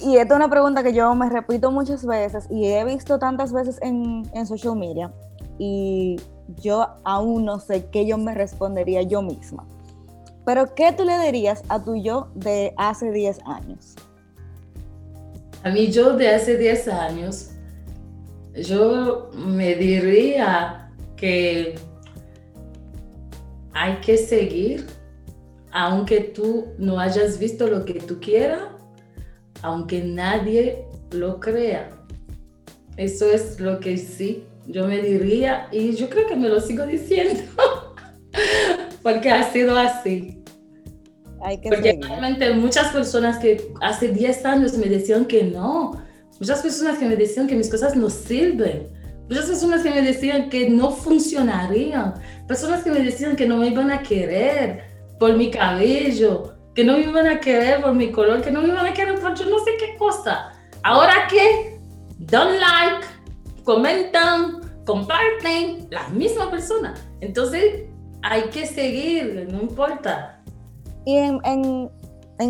y 0.00 0.16
esta 0.16 0.34
es 0.34 0.36
una 0.36 0.50
pregunta 0.50 0.82
que 0.84 0.92
yo 0.92 1.12
me 1.14 1.28
repito 1.28 1.72
muchas 1.72 2.06
veces 2.06 2.46
y 2.50 2.66
he 2.66 2.84
visto 2.84 3.18
tantas 3.18 3.52
veces 3.52 3.78
en, 3.82 4.22
en 4.32 4.46
social 4.46 4.76
media 4.76 5.12
y 5.58 6.20
yo 6.60 6.86
aún 7.04 7.44
no 7.44 7.58
sé 7.58 7.86
qué 7.86 8.06
yo 8.06 8.16
me 8.18 8.34
respondería 8.34 9.02
yo 9.02 9.22
misma. 9.22 9.66
Pero, 10.44 10.74
¿qué 10.74 10.92
tú 10.92 11.04
le 11.04 11.18
dirías 11.20 11.62
a 11.68 11.82
tu 11.82 11.96
yo 11.96 12.28
de 12.34 12.74
hace 12.76 13.10
10 13.10 13.38
años? 13.46 13.94
A 15.62 15.70
mi 15.70 15.90
yo 15.90 16.16
de 16.16 16.28
hace 16.28 16.58
10 16.58 16.88
años, 16.88 17.50
yo 18.54 19.30
me 19.34 19.74
diría 19.74 20.92
que 21.16 21.74
hay 23.72 23.96
que 23.96 24.16
seguir, 24.18 24.86
aunque 25.72 26.20
tú 26.20 26.66
no 26.78 27.00
hayas 27.00 27.38
visto 27.38 27.66
lo 27.66 27.84
que 27.84 27.94
tú 27.94 28.20
quieras, 28.20 28.60
aunque 29.62 30.02
nadie 30.04 30.84
lo 31.10 31.40
crea. 31.40 31.90
Eso 32.96 33.26
es 33.30 33.58
lo 33.58 33.80
que 33.80 33.96
sí, 33.96 34.44
yo 34.66 34.86
me 34.86 35.00
diría 35.00 35.68
y 35.72 35.94
yo 35.94 36.08
creo 36.08 36.26
que 36.28 36.36
me 36.36 36.48
lo 36.48 36.60
sigo 36.60 36.86
diciendo. 36.86 37.42
porque 39.04 39.30
ha 39.30 39.52
sido 39.52 39.78
así. 39.78 40.42
Hay 41.42 41.60
que 41.60 41.68
porque 41.68 41.98
realmente 42.00 42.54
muchas 42.54 42.88
personas 42.88 43.38
que 43.38 43.70
hace 43.82 44.08
10 44.08 44.46
años 44.46 44.78
me 44.78 44.86
decían 44.86 45.26
que 45.26 45.44
no, 45.44 46.02
muchas 46.40 46.62
personas 46.62 46.98
que 46.98 47.04
me 47.04 47.14
decían 47.14 47.46
que 47.46 47.54
mis 47.54 47.70
cosas 47.70 47.94
no 47.94 48.08
sirven, 48.08 48.88
muchas 49.28 49.44
personas 49.44 49.82
que 49.82 49.90
me 49.90 50.00
decían 50.00 50.48
que 50.48 50.70
no 50.70 50.90
funcionarían, 50.90 52.14
personas 52.48 52.82
que 52.82 52.90
me 52.90 53.00
decían 53.00 53.36
que 53.36 53.46
no 53.46 53.58
me 53.58 53.68
iban 53.68 53.90
a 53.90 54.02
querer 54.02 54.84
por 55.20 55.36
mi 55.36 55.50
cabello, 55.50 56.54
que 56.74 56.82
no 56.82 56.94
me 56.94 57.00
iban 57.00 57.26
a 57.26 57.40
querer 57.40 57.82
por 57.82 57.94
mi 57.94 58.10
color, 58.10 58.40
que 58.40 58.50
no 58.50 58.62
me 58.62 58.68
iban 58.68 58.86
a 58.86 58.94
querer 58.94 59.20
por 59.20 59.34
yo 59.34 59.44
no 59.44 59.58
sé 59.58 59.72
qué 59.78 59.96
cosa. 59.98 60.52
Ahora 60.82 61.28
que, 61.28 61.78
don't 62.20 62.58
like, 62.58 63.06
comentan, 63.64 64.62
comparten, 64.86 65.88
la 65.90 66.08
misma 66.08 66.50
persona. 66.50 66.94
Entonces, 67.20 67.84
hay 68.24 68.44
que 68.44 68.66
seguir, 68.66 69.46
no 69.52 69.60
importa. 69.60 70.42
Y 71.04 71.16
en, 71.16 71.90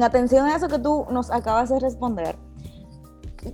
atención 0.03 0.47
a 0.47 0.57
eso 0.57 0.69
que 0.69 0.79
tú 0.79 1.05
nos 1.11 1.33
acabas 1.33 1.69
de 1.69 1.81
responder, 1.81 2.37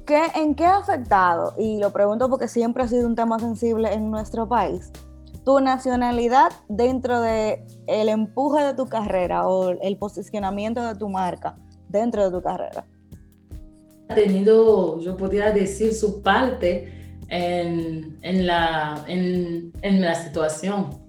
¿qué, 0.06 0.26
¿en 0.36 0.54
qué 0.54 0.66
ha 0.66 0.76
afectado? 0.76 1.54
Y 1.58 1.78
lo 1.78 1.90
pregunto 1.92 2.28
porque 2.28 2.46
siempre 2.46 2.82
ha 2.82 2.88
sido 2.88 3.06
un 3.06 3.16
tema 3.16 3.38
sensible 3.38 3.92
en 3.94 4.10
nuestro 4.10 4.46
país. 4.46 4.92
Tu 5.46 5.60
nacionalidad 5.60 6.52
dentro 6.68 7.22
de 7.22 7.64
el 7.86 8.10
empuje 8.10 8.62
de 8.64 8.74
tu 8.74 8.86
carrera 8.86 9.48
o 9.48 9.70
el 9.70 9.96
posicionamiento 9.96 10.86
de 10.86 10.94
tu 10.96 11.08
marca 11.08 11.56
dentro 11.88 12.24
de 12.24 12.30
tu 12.30 12.42
carrera. 12.42 12.84
Ha 14.10 14.14
tenido, 14.14 15.00
yo 15.00 15.16
podría 15.16 15.52
decir, 15.52 15.94
su 15.94 16.20
parte 16.20 17.16
en, 17.28 18.46
la, 18.46 19.04
en 19.08 20.00
la 20.02 20.14
situación 20.16 20.99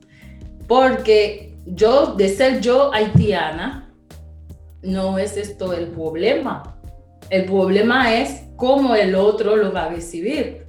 porque 0.71 1.57
yo, 1.65 2.15
de 2.15 2.29
ser 2.29 2.61
yo 2.61 2.93
haitiana, 2.93 3.93
no 4.81 5.17
es 5.17 5.35
esto 5.35 5.73
el 5.73 5.87
problema. 5.87 6.77
El 7.29 7.43
problema 7.43 8.15
es 8.15 8.43
cómo 8.55 8.95
el 8.95 9.15
otro 9.15 9.57
lo 9.57 9.73
va 9.73 9.87
a 9.87 9.89
recibir. 9.89 10.65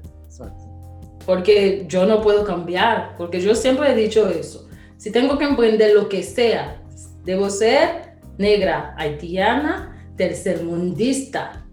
Porque 1.24 1.84
yo 1.86 2.04
no 2.04 2.20
puedo 2.20 2.44
cambiar, 2.44 3.14
porque 3.16 3.40
yo 3.40 3.54
siempre 3.54 3.92
he 3.92 3.94
dicho 3.94 4.28
eso. 4.28 4.68
Si 4.96 5.12
tengo 5.12 5.38
que 5.38 5.44
emprender 5.44 5.94
lo 5.94 6.08
que 6.08 6.24
sea, 6.24 6.82
debo 7.24 7.48
ser 7.48 8.16
negra, 8.38 8.96
haitiana, 8.98 10.04
tercermundista, 10.16 11.64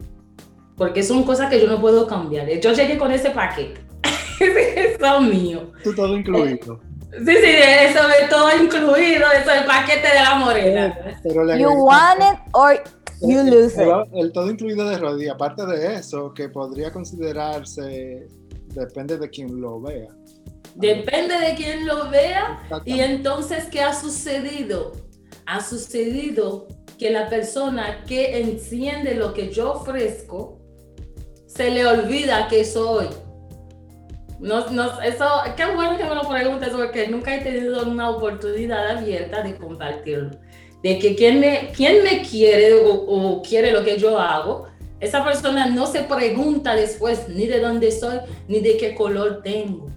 porque 0.77 1.01
son 1.01 1.23
cosas 1.23 1.49
que 1.49 1.59
yo 1.59 1.65
no 1.65 1.81
puedo 1.81 2.05
cambiar. 2.05 2.47
Yo 2.59 2.73
llegué 2.73 2.95
con 2.99 3.11
ese 3.11 3.31
paquete. 3.31 3.81
es 4.39 5.21
mío. 5.21 5.71
Tú 5.83 5.95
todo 5.95 6.15
incluido. 6.15 6.88
Sí, 7.11 7.25
sí, 7.25 7.55
eso 7.81 8.07
de 8.07 8.27
todo 8.29 8.55
incluido, 8.55 9.25
eso 9.31 9.51
el 9.51 9.65
paquete 9.65 10.07
de 10.07 10.23
la 10.23 10.35
morena. 10.35 11.17
you 11.57 11.69
want 11.69 12.19
it 12.21 12.39
or 12.53 12.81
you 13.21 13.43
lose 13.43 13.75
it. 13.81 13.89
El 14.13 14.31
todo 14.31 14.49
incluido 14.49 14.87
de 14.87 14.97
rodilla, 14.97 15.33
aparte 15.33 15.65
de 15.65 15.95
eso, 15.95 16.33
que 16.33 16.49
podría 16.49 16.91
considerarse, 16.91 18.27
depende 18.73 19.17
de 19.17 19.29
quien 19.29 19.59
lo 19.59 19.81
vea. 19.81 20.09
Depende 20.75 21.37
de 21.39 21.55
quien 21.55 21.87
lo 21.87 22.09
vea 22.09 22.61
y 22.85 22.99
entonces, 22.99 23.65
¿qué 23.71 23.81
ha 23.81 23.93
sucedido? 23.93 24.93
ha 25.49 25.61
sucedido 25.61 26.67
que 26.99 27.09
la 27.09 27.27
persona 27.27 28.03
que 28.05 28.39
enciende 28.39 29.15
lo 29.15 29.33
que 29.33 29.51
yo 29.51 29.73
ofrezco, 29.73 30.59
se 31.47 31.71
le 31.71 31.87
olvida 31.87 32.47
que 32.47 32.63
soy. 32.63 33.07
No, 34.39 34.69
no, 34.69 35.01
eso, 35.01 35.25
qué 35.57 35.65
bueno 35.65 35.97
que 35.97 36.05
me 36.05 36.15
lo 36.15 36.27
preguntes 36.27 36.69
porque 36.69 37.07
nunca 37.09 37.35
he 37.35 37.41
tenido 37.41 37.83
una 37.83 38.09
oportunidad 38.09 38.97
abierta 38.97 39.41
de 39.41 39.55
compartirlo. 39.57 40.31
De 40.81 40.97
que 40.97 41.15
quien 41.15 41.41
me, 41.41 41.71
quien 41.75 42.03
me 42.03 42.21
quiere 42.21 42.73
o, 42.73 43.41
quiere 43.41 43.71
lo 43.71 43.83
que 43.83 43.97
yo 43.97 44.17
hago, 44.17 44.67
esa 45.01 45.25
persona 45.25 45.65
no 45.65 45.85
se 45.85 46.03
pregunta 46.03 46.73
después 46.73 47.27
ni 47.27 47.47
de 47.47 47.59
dónde 47.59 47.91
soy 47.91 48.19
ni 48.47 48.61
de 48.61 48.77
qué 48.77 48.95
color 48.95 49.41
tengo. 49.43 49.89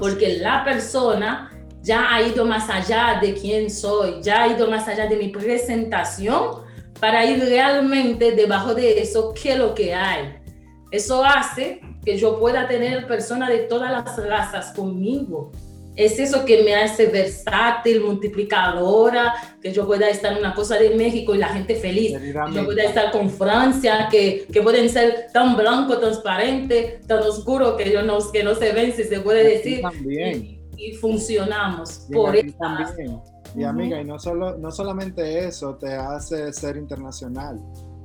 Porque 0.00 0.38
la 0.38 0.64
persona 0.64 1.52
ya 1.82 2.12
ha 2.12 2.22
ido 2.22 2.44
más 2.44 2.68
allá 2.68 3.20
de 3.22 3.34
quién 3.34 3.70
soy, 3.70 4.20
ya 4.22 4.42
ha 4.42 4.48
ido 4.48 4.68
más 4.68 4.88
allá 4.88 5.06
de 5.06 5.16
mi 5.16 5.28
presentación 5.28 6.62
para 6.98 7.24
ir 7.24 7.38
realmente 7.38 8.32
debajo 8.32 8.74
de 8.74 9.00
eso, 9.00 9.32
qué 9.40 9.52
es 9.52 9.58
lo 9.58 9.72
que 9.72 9.94
hay. 9.94 10.34
Eso 10.90 11.24
hace 11.24 11.80
que 12.04 12.16
yo 12.16 12.38
pueda 12.38 12.68
tener 12.68 13.06
personas 13.06 13.48
de 13.48 13.58
todas 13.60 13.90
las 13.90 14.16
razas 14.26 14.72
conmigo. 14.74 15.52
Es 15.96 16.18
eso 16.18 16.44
que 16.44 16.62
me 16.62 16.74
hace 16.74 17.06
versátil, 17.06 18.00
multiplicadora, 18.00 19.34
que 19.60 19.72
yo 19.72 19.86
pueda 19.86 20.08
estar 20.08 20.32
en 20.32 20.38
una 20.38 20.54
cosa 20.54 20.76
de 20.78 20.90
México 20.90 21.34
y 21.34 21.38
la 21.38 21.48
gente 21.48 21.74
feliz. 21.74 22.14
Yo 22.54 22.64
pueda 22.64 22.84
estar 22.84 23.10
con 23.10 23.28
Francia, 23.28 24.08
que, 24.10 24.46
que 24.50 24.62
pueden 24.62 24.88
ser 24.88 25.26
tan 25.32 25.56
blanco, 25.56 25.98
transparente, 25.98 27.00
tan 27.06 27.22
oscuro 27.22 27.76
que, 27.76 27.92
yo 27.92 28.02
no, 28.02 28.18
que 28.32 28.42
no 28.44 28.54
se 28.54 28.72
ven, 28.72 28.92
si 28.92 29.04
se 29.04 29.20
puede 29.20 29.44
decir. 29.44 29.82
También 29.82 30.60
y 30.80 30.92
funcionamos 30.94 32.06
por 32.12 32.34
eso. 32.34 33.22
Y 33.54 33.64
amiga, 33.64 34.00
y 34.00 34.04
no, 34.04 34.18
solo, 34.18 34.56
no 34.56 34.70
solamente 34.70 35.46
eso 35.46 35.74
te 35.74 35.92
hace 35.92 36.52
ser 36.52 36.76
internacional 36.76 37.60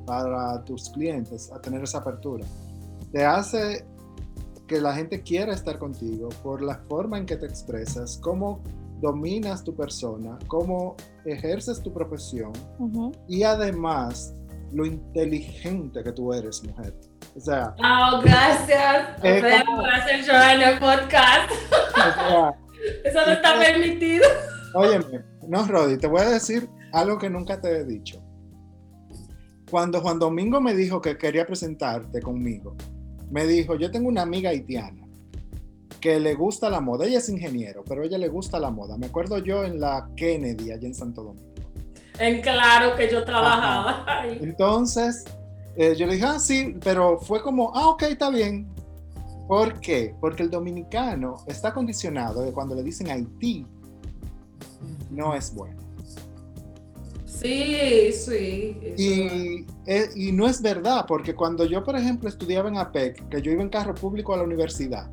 para 0.05 0.63
tus 0.63 0.89
clientes, 0.89 1.51
a 1.51 1.61
tener 1.61 1.83
esa 1.83 1.99
apertura, 1.99 2.45
te 3.15 3.23
hace 3.23 3.85
que 4.67 4.81
la 4.81 4.93
gente 4.93 5.21
quiera 5.21 5.53
estar 5.53 5.79
contigo 5.79 6.27
por 6.43 6.61
la 6.61 6.79
forma 6.89 7.17
en 7.17 7.25
que 7.25 7.37
te 7.37 7.45
expresas, 7.45 8.19
cómo 8.21 8.61
dominas 8.99 9.63
tu 9.63 9.73
persona, 9.73 10.37
cómo 10.47 10.97
ejerces 11.23 11.81
tu 11.81 11.93
profesión 11.93 12.51
y 13.29 13.43
además 13.43 14.35
lo 14.73 14.85
inteligente 14.85 16.03
que 16.03 16.11
tú 16.11 16.33
eres, 16.33 16.61
mujer. 16.65 16.93
O 17.37 17.39
sea. 17.39 17.73
Oh, 17.77 18.19
gracias. 18.21 19.17
por 19.65 19.89
hacer 19.89 20.25
yo 20.25 20.33
en 20.33 20.61
el 20.61 20.77
podcast. 20.77 21.51
Eso 23.05 23.25
no 23.25 23.31
está 23.31 23.57
permitido. 23.57 24.25
Óyeme, 24.73 25.23
no, 25.47 25.65
Rodi, 25.65 25.97
te 25.97 26.07
voy 26.07 26.19
a 26.19 26.31
decir 26.31 26.67
algo 26.91 27.17
que 27.17 27.29
nunca 27.29 27.61
te 27.61 27.77
he 27.77 27.85
dicho. 27.85 28.21
Cuando 29.71 30.01
Juan 30.01 30.19
Domingo 30.19 30.59
me 30.59 30.75
dijo 30.75 30.99
que 30.99 31.17
quería 31.17 31.45
presentarte 31.45 32.21
conmigo, 32.21 32.75
me 33.31 33.45
dijo, 33.45 33.75
yo 33.75 33.91
tengo 33.91 34.07
una 34.07 34.21
amiga 34.21 34.49
haitiana 34.49 35.05
que 35.99 36.19
le 36.19 36.35
gusta 36.35 36.69
la 36.69 36.81
moda. 36.81 37.05
Ella 37.05 37.17
es 37.17 37.29
ingeniero, 37.29 37.83
pero 37.83 38.03
ella 38.03 38.17
le 38.17 38.27
gusta 38.27 38.59
la 38.59 38.69
moda. 38.69 38.97
Me 38.97 39.07
acuerdo 39.07 39.39
yo 39.39 39.63
en 39.63 39.79
la 39.79 40.07
Kennedy, 40.15 40.71
allá 40.71 40.87
en 40.87 40.93
Santo 40.93 41.23
Domingo. 41.23 41.53
En 42.19 42.41
claro 42.41 42.95
que 42.95 43.09
yo 43.09 43.25
trabajaba 43.25 44.05
ahí. 44.07 44.39
Entonces, 44.41 45.25
eh, 45.75 45.95
yo 45.97 46.05
le 46.05 46.13
dije, 46.13 46.25
ah, 46.25 46.39
sí, 46.39 46.75
pero 46.83 47.19
fue 47.19 47.41
como, 47.41 47.71
ah, 47.75 47.89
ok, 47.89 48.03
está 48.03 48.29
bien. 48.29 48.67
¿Por 49.47 49.79
qué? 49.79 50.15
Porque 50.19 50.43
el 50.43 50.49
dominicano 50.49 51.37
está 51.47 51.73
condicionado 51.73 52.43
de 52.43 52.51
cuando 52.51 52.73
le 52.75 52.83
dicen 52.83 53.09
Haití, 53.09 53.65
no 55.11 55.35
es 55.35 55.53
bueno. 55.53 55.84
Sí, 57.45 58.11
sí. 58.11 58.95
Y, 58.97 59.65
y, 60.15 60.31
no 60.31 60.47
es 60.47 60.61
verdad, 60.61 61.05
porque 61.07 61.35
cuando 61.35 61.65
yo, 61.65 61.83
por 61.83 61.95
ejemplo, 61.95 62.27
estudiaba 62.27 62.69
en 62.69 62.77
APEC, 62.77 63.29
que 63.29 63.41
yo 63.41 63.51
iba 63.51 63.61
en 63.61 63.69
carro 63.69 63.93
público 63.93 64.33
a 64.33 64.37
la 64.37 64.43
universidad, 64.43 65.11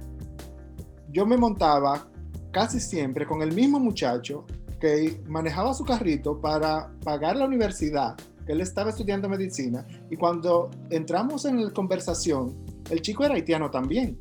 yo 1.11 1.27
me 1.27 1.37
montaba 1.37 2.09
casi 2.51 2.81
siempre 2.81 3.27
con 3.27 3.43
el 3.43 3.53
mismo 3.53 3.79
muchacho 3.79 4.47
que 4.81 5.21
manejaba 5.29 5.75
su 5.75 5.85
carrito 5.85 6.41
para 6.41 6.91
pagar 7.05 7.37
la 7.37 7.45
universidad, 7.45 8.17
que 8.47 8.53
él 8.53 8.61
estaba 8.61 8.91
estudiando 8.91 9.29
medicina, 9.29 9.87
y 10.11 10.17
cuando 10.17 10.71
entramos 10.91 11.45
en 11.45 11.65
la 11.65 11.71
conversación, 11.71 12.57
el 12.91 13.03
chico 13.03 13.25
era 13.25 13.35
haitiano 13.35 13.71
también. 13.71 14.19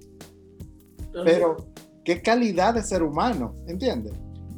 Pero, 1.24 1.58
¿qué 2.04 2.21
calidad 2.21 2.74
de 2.74 2.84
ser 2.84 3.04
humano? 3.04 3.56
¿Entiendes? 3.67 4.13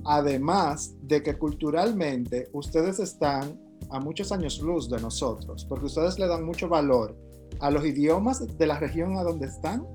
Además 0.05 0.95
de 1.01 1.23
que 1.23 1.37
culturalmente 1.37 2.49
ustedes 2.53 2.99
están 2.99 3.59
a 3.89 3.99
muchos 3.99 4.31
años 4.31 4.59
luz 4.59 4.89
de 4.89 4.99
nosotros, 4.99 5.65
porque 5.65 5.85
ustedes 5.85 6.19
le 6.19 6.27
dan 6.27 6.43
mucho 6.43 6.67
valor 6.67 7.15
a 7.59 7.69
los 7.69 7.85
idiomas 7.85 8.57
de 8.57 8.67
la 8.67 8.79
región 8.79 9.17
a 9.17 9.23
donde 9.23 9.47
están. 9.47 9.85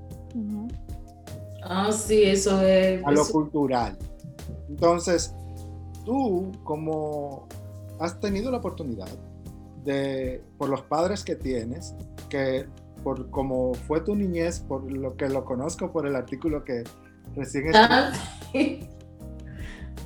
Ah, 1.63 1.91
sí, 1.91 2.23
eso 2.23 2.61
es. 2.61 3.05
A 3.05 3.11
lo 3.11 3.25
cultural. 3.27 3.97
Entonces, 4.69 5.33
tú, 6.05 6.51
como 6.63 7.47
has 7.99 8.19
tenido 8.19 8.49
la 8.51 8.57
oportunidad 8.57 9.09
de, 9.83 10.43
por 10.57 10.69
los 10.69 10.81
padres 10.83 11.23
que 11.23 11.35
tienes, 11.35 11.95
que 12.29 12.65
por 13.03 13.29
como 13.29 13.73
fue 13.73 14.01
tu 14.01 14.15
niñez, 14.15 14.59
por 14.61 14.91
lo 14.91 15.15
que 15.15 15.29
lo 15.29 15.45
conozco, 15.45 15.91
por 15.91 16.05
el 16.05 16.15
artículo 16.15 16.63
que 16.63 16.83
recién 17.35 17.71
ah, 17.75 18.11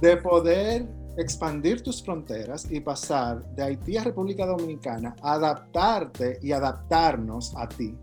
de 0.01 0.17
poder 0.17 0.87
expandir 1.17 1.81
tus 1.83 2.03
fronteras 2.03 2.69
y 2.69 2.79
pasar 2.79 3.45
de 3.55 3.63
Haití 3.63 3.97
a 3.97 4.03
República 4.03 4.45
Dominicana, 4.45 5.15
adaptarte 5.21 6.39
y 6.41 6.51
adaptarnos 6.51 7.53
a 7.55 7.67
ti. 7.67 7.95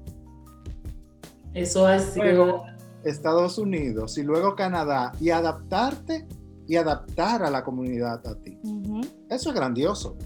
Eso 1.55 1.87
ha 1.87 1.98
sido. 1.98 2.64
Estados 3.03 3.57
Unidos 3.57 4.18
y 4.18 4.22
luego 4.22 4.55
Canadá 4.55 5.12
y 5.20 5.31
adaptarte 5.31 6.29
y 6.66 6.76
adaptar 6.76 7.42
a 7.42 7.50
la 7.50 7.64
comunidad 7.64 8.24
a 8.26 8.35
ti. 8.37 8.61
Eso 9.29 9.48
es 9.48 9.55
grandioso. 9.55 10.16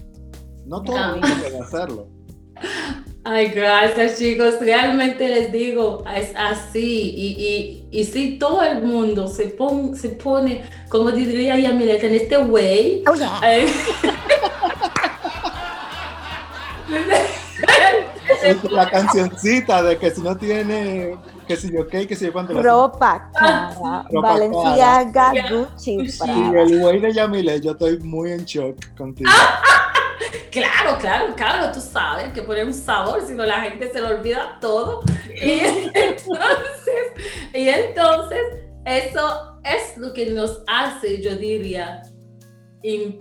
No 0.65 0.81
todo 0.81 0.97
el 0.97 1.11
mundo 1.11 1.27
puede 1.41 1.59
hacerlo. 1.59 2.07
Ay, 3.27 3.47
gracias 3.47 4.19
chicos. 4.19 4.59
Realmente 4.61 5.27
les 5.27 5.51
digo, 5.51 6.03
es 6.15 6.31
así. 6.35 7.11
Y, 7.15 7.87
y, 7.91 7.99
y 7.99 8.03
si 8.03 8.37
todo 8.37 8.61
el 8.61 8.83
mundo 8.83 9.27
se, 9.27 9.47
pon, 9.47 9.95
se 9.95 10.09
pone, 10.09 10.63
como 10.89 11.11
diría 11.11 11.57
Yamileta, 11.57 12.05
en 12.05 12.13
este 12.13 12.37
way. 12.37 13.03
Oh, 13.07 13.15
es 18.43 18.71
la 18.71 18.91
cancioncita 18.91 19.81
de 19.81 19.97
que 19.97 20.11
si 20.11 20.21
no 20.21 20.37
tiene, 20.37 21.17
que 21.47 21.55
si 21.55 21.73
yo 21.73 21.87
qué, 21.87 22.05
que 22.05 22.15
si 22.15 22.25
yo 22.25 22.33
cuánto. 22.33 22.61
Ropa 22.61 23.31
cara, 23.33 24.05
Valenciaga, 24.11 25.33
Gucci. 25.49 26.09
Sí, 26.09 26.51
el 26.55 26.79
güey 26.79 26.99
de 26.99 27.11
Yamile, 27.11 27.59
yo 27.59 27.71
estoy 27.71 27.97
muy 27.97 28.33
en 28.33 28.45
shock 28.45 28.77
contigo. 28.95 29.31
Claro, 30.51 30.97
claro, 30.99 31.35
claro, 31.35 31.71
tú 31.73 31.81
sabes 31.81 32.31
que 32.33 32.41
pone 32.41 32.63
un 32.63 32.73
sabor, 32.73 33.25
si 33.25 33.33
no 33.33 33.45
la 33.45 33.61
gente 33.61 33.91
se 33.91 34.01
lo 34.01 34.09
olvida 34.09 34.57
todo. 34.61 35.01
Y 35.29 35.59
entonces, 35.93 37.05
y 37.53 37.67
entonces 37.67 38.39
eso 38.85 39.59
es 39.63 39.97
lo 39.97 40.13
que 40.13 40.27
nos 40.27 40.63
hace, 40.67 41.21
yo 41.21 41.35
diría, 41.35 42.03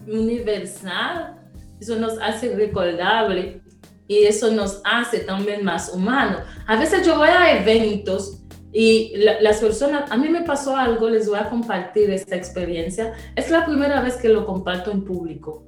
universal, 0.06 1.36
eso 1.80 1.96
nos 1.96 2.18
hace 2.20 2.54
recordable 2.54 3.62
y 4.06 4.24
eso 4.24 4.50
nos 4.50 4.80
hace 4.84 5.20
también 5.20 5.64
más 5.64 5.92
humanos. 5.92 6.42
A 6.66 6.76
veces 6.76 7.06
yo 7.06 7.16
voy 7.16 7.28
a 7.28 7.58
eventos 7.58 8.40
y 8.72 9.14
las 9.16 9.58
personas, 9.58 10.10
a 10.10 10.16
mí 10.16 10.28
me 10.28 10.42
pasó 10.42 10.76
algo, 10.76 11.08
les 11.08 11.28
voy 11.28 11.38
a 11.38 11.48
compartir 11.48 12.10
esta 12.10 12.36
experiencia. 12.36 13.12
Es 13.36 13.48
la 13.50 13.64
primera 13.64 14.00
vez 14.00 14.16
que 14.16 14.28
lo 14.28 14.44
comparto 14.44 14.90
en 14.90 15.04
público. 15.04 15.64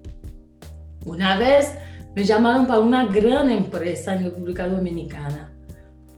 Una 1.06 1.38
vez 1.38 1.72
me 2.16 2.24
llamaron 2.24 2.66
para 2.66 2.80
una 2.80 3.06
gran 3.06 3.48
empresa 3.48 4.14
en 4.14 4.24
República 4.24 4.66
Dominicana 4.66 5.52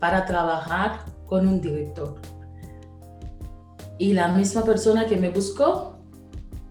para 0.00 0.24
trabajar 0.24 1.04
con 1.26 1.46
un 1.46 1.60
director. 1.60 2.16
Y 3.98 4.14
la 4.14 4.28
misma 4.28 4.64
persona 4.64 5.06
que 5.06 5.18
me 5.18 5.28
buscó 5.28 5.98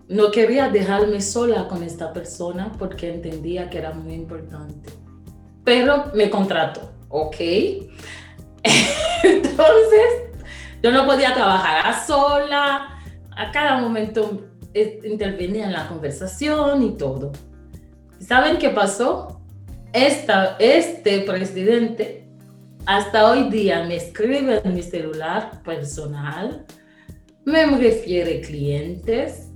no 0.07 0.31
quería 0.31 0.69
dejarme 0.69 1.21
sola 1.21 1.67
con 1.67 1.83
esta 1.83 2.11
persona 2.11 2.71
porque 2.79 3.13
entendía 3.13 3.69
que 3.69 3.77
era 3.77 3.93
muy 3.93 4.15
importante. 4.15 4.89
Pero 5.63 6.05
me 6.15 6.31
contrató, 6.31 6.91
¿ok? 7.09 7.35
Entonces, 9.23 10.07
yo 10.81 10.91
no 10.91 11.05
podía 11.05 11.35
trabajar 11.35 11.93
sola. 12.03 12.99
A 13.35 13.51
cada 13.51 13.77
momento 13.79 14.47
eh, 14.73 15.01
intervenía 15.03 15.65
en 15.65 15.73
la 15.73 15.87
conversación 15.87 16.81
y 16.81 16.97
todo. 16.97 17.31
¿Saben 18.19 18.57
qué 18.57 18.69
pasó? 18.69 19.41
Esta, 19.93 20.57
este 20.59 21.21
presidente 21.21 22.27
hasta 22.85 23.29
hoy 23.29 23.49
día 23.49 23.83
me 23.83 23.95
escribe 23.95 24.61
en 24.63 24.73
mi 24.73 24.81
celular 24.81 25.61
personal, 25.63 26.65
me 27.45 27.65
refiere 27.65 28.41
clientes 28.41 29.47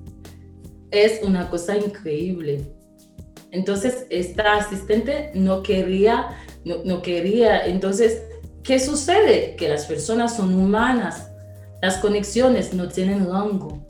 es 0.91 1.21
una 1.24 1.50
cosa 1.50 1.78
increíble. 1.78 2.62
Entonces, 3.52 4.06
esta 4.10 4.58
asistente 4.58 5.32
no 5.34 5.63
quería, 5.63 6.38
no, 6.65 6.84
no 6.84 7.02
quería, 7.02 7.65
entonces, 7.65 8.21
¿qué 8.63 8.80
sucede? 8.80 9.56
Que 9.56 9.67
las 9.67 9.86
personas 9.86 10.36
son 10.36 10.54
humanas, 10.54 11.32
las 11.82 11.97
conexiones 11.97 12.74
no 12.74 12.88
tienen 12.89 13.28
rango. 13.30 13.86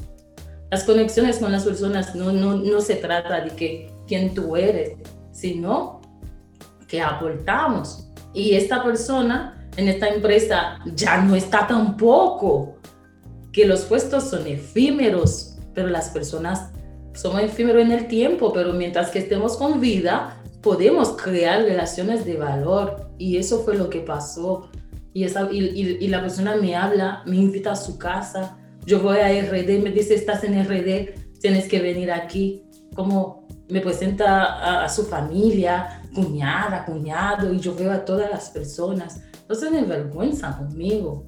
Las 0.69 0.83
conexiones 0.83 1.39
con 1.39 1.51
las 1.51 1.65
personas 1.65 2.15
no, 2.15 2.31
no, 2.31 2.55
no 2.55 2.79
se 2.79 2.95
trata 2.95 3.41
de 3.41 3.49
que 3.51 3.91
quién 4.07 4.33
tú 4.33 4.55
eres, 4.55 4.97
sino 5.31 6.01
que 6.87 7.01
aportamos. 7.01 8.07
Y 8.33 8.55
esta 8.55 8.83
persona 8.83 9.67
en 9.77 9.87
esta 9.87 10.09
empresa 10.09 10.79
ya 10.95 11.21
no 11.21 11.35
está 11.35 11.67
tampoco, 11.67 12.75
que 13.51 13.65
los 13.65 13.81
puestos 13.81 14.29
son 14.29 14.47
efímeros, 14.47 15.57
pero 15.73 15.87
las 15.87 16.09
personas 16.09 16.71
somos 17.13 17.41
efímeros 17.41 17.81
en 17.81 17.91
el 17.91 18.07
tiempo, 18.07 18.53
pero 18.53 18.73
mientras 18.73 19.09
que 19.09 19.19
estemos 19.19 19.57
con 19.57 19.81
vida, 19.81 20.41
podemos 20.61 21.09
crear 21.21 21.63
relaciones 21.63 22.25
de 22.25 22.37
valor. 22.37 23.09
Y 23.17 23.37
eso 23.37 23.63
fue 23.63 23.75
lo 23.75 23.89
que 23.89 23.99
pasó. 23.99 24.69
Y, 25.13 25.25
esa, 25.25 25.49
y, 25.51 26.07
la 26.07 26.21
persona 26.21 26.55
me 26.55 26.75
habla, 26.75 27.23
me 27.25 27.37
invita 27.37 27.73
a 27.73 27.75
su 27.75 27.97
casa. 27.97 28.57
Yo 28.85 29.01
voy 29.01 29.17
a 29.17 29.27
RD, 29.27 29.81
me 29.81 29.91
dice, 29.91 30.15
estás 30.15 30.43
en 30.43 30.63
RD, 30.63 31.39
tienes 31.39 31.67
que 31.67 31.81
venir 31.81 32.11
aquí. 32.11 32.63
Como 32.95 33.40
presenta 33.79 34.43
a, 34.43 34.83
a 34.83 34.89
su 34.89 35.05
familia, 35.05 36.01
cuñada, 36.13 36.83
cuñado, 36.85 37.53
y 37.53 37.59
yo 37.59 37.73
veo 37.75 37.91
a 37.91 38.03
todas 38.03 38.29
las 38.29 38.49
personas. 38.49 39.21
No 39.47 39.55
se 39.55 39.69
vergüenza 39.69 40.57
conmigo. 40.57 41.23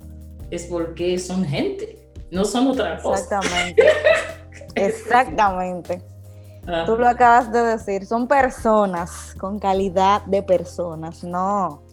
Es 0.51 0.65
porque 0.65 1.17
son 1.17 1.45
gente, 1.45 2.10
no 2.32 2.43
son 2.43 2.67
otra 2.67 3.01
cosa. 3.01 3.23
Exactamente. 3.23 3.84
Exactamente. 4.75 6.01
Ah. 6.67 6.84
Tú 6.86 6.97
lo 6.97 7.08
acabas 7.08 7.51
de 7.51 7.62
decir, 7.62 8.06
son 8.06 8.27
personas 8.27 9.36
con 9.39 9.60
calidad 9.60 10.23
de 10.25 10.43
personas, 10.43 11.23
no. 11.23 11.84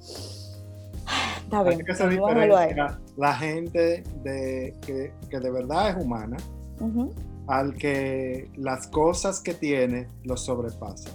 Está 1.45 1.63
bien. 1.65 1.85
Que 1.85 2.87
la 3.17 3.35
gente 3.35 4.05
de, 4.23 4.75
que, 4.81 5.13
que, 5.29 5.41
de 5.41 5.51
verdad 5.51 5.91
es 5.91 6.05
humana 6.05 6.37
al 7.51 7.77
que 7.77 8.51
las 8.57 8.87
cosas 8.87 9.41
que 9.41 9.55
tiene 9.55 10.09
los 10.25 10.45
sobrepasan. 10.45 11.13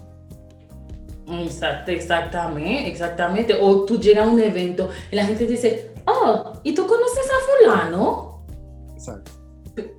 Exacto, 1.27 1.91
exactamente, 1.91 2.87
exactamente. 2.87 3.57
O 3.59 3.85
tú 3.85 3.99
llegas 3.99 4.27
a 4.27 4.29
un 4.29 4.39
evento 4.39 4.89
y 5.11 5.15
la 5.15 5.25
gente 5.25 5.47
dice, 5.47 5.91
oh, 6.05 6.53
¿y 6.63 6.73
tú 6.75 6.85
conoces 6.85 7.25
a 7.25 7.63
fulano? 7.63 8.45
Exacto 8.93 9.31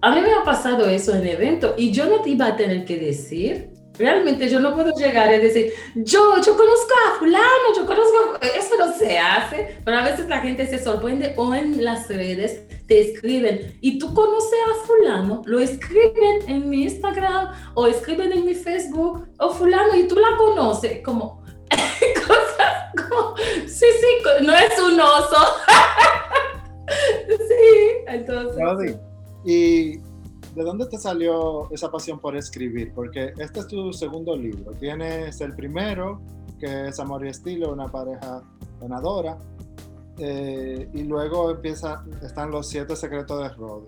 a 0.01 0.15
mí 0.15 0.21
me 0.21 0.33
ha 0.33 0.45
pasado 0.45 0.87
eso 0.87 1.15
en 1.15 1.27
evento 1.27 1.75
y 1.77 1.91
yo 1.91 2.07
no 2.07 2.23
te 2.23 2.31
iba 2.31 2.47
a 2.47 2.57
tener 2.57 2.85
que 2.85 2.99
decir. 2.99 3.76
Realmente 3.99 4.49
yo 4.49 4.61
no 4.61 4.75
puedo 4.75 4.93
llegar 4.95 5.33
y 5.35 5.39
decir, 5.39 5.73
yo, 5.95 6.37
yo 6.43 6.57
conozco 6.57 6.95
a 7.07 7.19
fulano, 7.19 7.75
yo 7.75 7.87
conozco, 7.87 8.39
eso 8.43 8.77
no 8.79 8.93
se 8.93 9.19
hace, 9.19 9.79
pero 9.85 9.99
a 9.99 10.05
veces 10.05 10.29
la 10.29 10.41
gente 10.41 10.67
se 10.67 10.83
sorprende 10.83 11.33
o 11.37 11.55
en 11.55 11.83
las 11.83 12.09
redes 12.09 12.63
te 12.87 13.01
escriben 13.01 13.79
y 13.81 13.99
tú 13.99 14.13
conoces 14.15 14.59
a 14.71 14.87
fulano, 14.87 15.43
lo 15.47 15.59
escriben 15.61 16.49
en 16.49 16.69
mi 16.69 16.85
Instagram 16.85 17.53
o 17.75 17.87
escriben 17.87 18.33
en 18.33 18.45
mi 18.45 18.55
Facebook 18.55 19.27
o 19.39 19.51
fulano 19.51 19.97
y 19.97 20.07
tú 20.07 20.17
la 20.17 20.37
conoces, 20.37 21.03
como 21.03 21.43
cosas 22.27 22.93
como, 22.97 23.37
sí, 23.67 23.87
sí, 24.01 24.45
no 24.45 24.55
es 24.55 24.79
un 24.79 25.01
oso. 25.01 25.37
sí, 27.29 28.05
entonces... 28.07 28.97
¿Y 29.45 30.01
de 30.57 30.65
dónde 30.65 30.87
te 30.87 30.97
salió 30.97 31.71
esa 31.71 31.91
pasión 31.91 32.19
por 32.19 32.35
escribir? 32.35 32.93
Porque 32.95 33.35
este 33.37 33.61
es 33.61 33.67
tu 33.67 33.93
segundo 33.93 34.35
libro. 34.35 34.73
Tienes 34.73 35.39
el 35.43 35.55
primero, 35.55 36.23
que 36.59 36.89
es 36.89 36.99
Amor 36.99 37.27
y 37.27 37.29
Estilo, 37.29 37.75
una 37.75 37.89
pareja 37.89 38.43
ganadora. 38.81 39.37
Eh, 40.19 40.89
y 40.95 41.03
luego 41.03 41.51
empieza, 41.51 42.03
están 42.23 42.51
los 42.51 42.69
siete 42.69 42.97
secretos 42.97 43.39
de 43.43 43.51
Rod. 43.51 43.83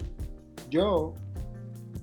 Yo 0.68 1.14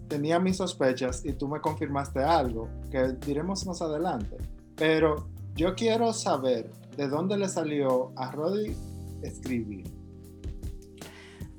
tenía 0.08 0.39
mis 0.39 0.58
sospechas 0.58 1.23
y 1.23 1.34
tú 1.34 1.47
me 1.47 1.62
confirmaste 1.62 2.23
algo 2.23 2.67
que 2.89 3.13
diremos 3.23 3.67
más 3.67 3.84
adelante. 3.84 4.36
Pero 4.75 5.28
yo 5.54 5.75
quiero 5.75 6.12
saber 6.12 6.71
de 6.97 7.08
dónde 7.08 7.38
le 7.38 7.47
salió 7.49 8.13
a 8.15 8.32
Roddy 8.32 8.75
escribir. 9.21 9.94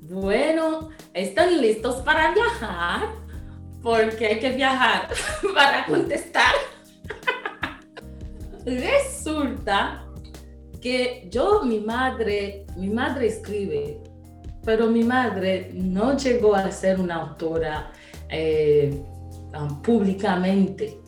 Bueno, 0.09 0.89
¿están 1.13 1.59
listos 1.61 1.97
para 1.97 2.33
viajar? 2.33 3.09
Porque 3.83 4.25
hay 4.25 4.39
que 4.39 4.51
viajar 4.51 5.09
para 5.53 5.85
contestar. 5.85 6.53
Resulta 8.65 10.05
que 10.81 11.27
yo, 11.29 11.63
mi 11.63 11.81
madre, 11.81 12.65
mi 12.77 12.87
madre 12.89 13.27
escribe, 13.27 14.01
pero 14.63 14.87
mi 14.87 15.03
madre 15.03 15.71
no 15.73 16.15
llegó 16.15 16.55
a 16.55 16.71
ser 16.71 17.01
una 17.01 17.15
autora 17.15 17.91
eh, 18.29 19.03
públicamente. 19.83 21.01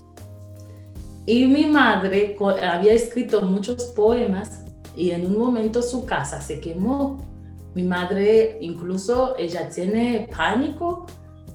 Y 1.26 1.46
mi 1.46 1.68
madre 1.68 2.36
había 2.62 2.94
escrito 2.94 3.42
muchos 3.44 3.82
poemas 3.96 4.66
y 4.94 5.12
en 5.12 5.26
un 5.26 5.38
momento 5.38 5.82
su 5.82 6.06
casa 6.06 6.42
se 6.42 6.60
quemó 6.60 7.29
mi 7.76 7.84
madre 7.84 8.58
incluso, 8.62 9.36
ella 9.38 9.70
tiene 9.70 10.28
pánico 10.36 11.06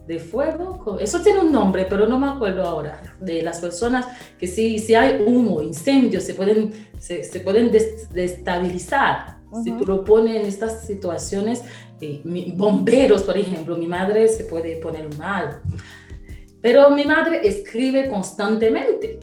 de 0.06 0.18
fuego. 0.18 0.98
Eso 1.00 1.20
tiene 1.20 1.40
un 1.40 1.52
nombre, 1.52 1.86
pero 1.88 2.06
no 2.06 2.18
me 2.18 2.28
acuerdo 2.28 2.62
ahora. 2.62 3.00
De 3.20 3.42
las 3.42 3.60
personas 3.60 4.06
que 4.38 4.46
si, 4.46 4.78
si 4.78 4.94
hay 4.94 5.22
humo, 5.22 5.62
incendios, 5.62 6.24
se 6.24 6.34
pueden, 6.34 6.72
se, 6.98 7.24
se 7.24 7.40
pueden 7.40 7.70
destabilizar. 7.70 9.38
Si 9.62 9.70
tú 9.70 9.86
lo 9.86 10.04
pones 10.04 10.34
en 10.34 10.46
estas 10.46 10.84
situaciones, 10.84 11.62
eh, 12.00 12.20
bomberos, 12.56 13.22
por 13.22 13.38
ejemplo, 13.38 13.76
mi 13.76 13.86
madre 13.86 14.26
se 14.28 14.44
puede 14.44 14.76
poner 14.76 15.16
mal. 15.16 15.60
Pero 16.60 16.90
mi 16.90 17.04
madre 17.04 17.46
escribe 17.46 18.08
constantemente 18.08 19.20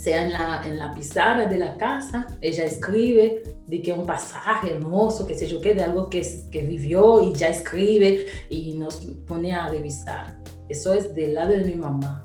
sea 0.00 0.24
en 0.24 0.32
la, 0.32 0.62
en 0.64 0.78
la 0.78 0.94
pizarra 0.94 1.44
de 1.44 1.58
la 1.58 1.76
casa, 1.76 2.26
ella 2.40 2.64
escribe 2.64 3.42
de 3.66 3.82
que 3.82 3.92
un 3.92 4.06
pasaje 4.06 4.72
hermoso, 4.72 5.26
que 5.26 5.34
sé 5.34 5.46
yo 5.46 5.60
qué, 5.60 5.74
de 5.74 5.82
algo 5.82 6.08
que, 6.08 6.26
que 6.50 6.62
vivió 6.62 7.22
y 7.22 7.34
ya 7.34 7.48
escribe 7.48 8.24
y 8.48 8.72
nos 8.78 8.96
pone 9.28 9.52
a 9.52 9.68
revisar. 9.68 10.38
Eso 10.70 10.94
es 10.94 11.14
del 11.14 11.34
lado 11.34 11.50
de 11.50 11.64
mi 11.64 11.74
mamá. 11.74 12.24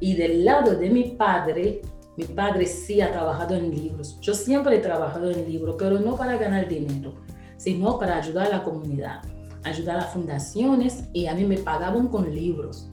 Y 0.00 0.16
del 0.16 0.44
lado 0.44 0.74
de 0.74 0.90
mi 0.90 1.04
padre, 1.12 1.80
mi 2.18 2.24
padre 2.24 2.66
sí 2.66 3.00
ha 3.00 3.10
trabajado 3.10 3.54
en 3.54 3.70
libros. 3.70 4.20
Yo 4.20 4.34
siempre 4.34 4.76
he 4.76 4.80
trabajado 4.80 5.30
en 5.30 5.50
libros, 5.50 5.76
pero 5.78 5.98
no 5.98 6.14
para 6.14 6.36
ganar 6.36 6.68
dinero, 6.68 7.14
sino 7.56 7.98
para 7.98 8.18
ayudar 8.18 8.48
a 8.48 8.58
la 8.58 8.64
comunidad, 8.64 9.22
ayudar 9.64 9.96
a 9.96 10.02
fundaciones 10.02 11.04
y 11.14 11.24
a 11.24 11.34
mí 11.34 11.44
me 11.44 11.56
pagaban 11.56 12.08
con 12.08 12.34
libros. 12.34 12.90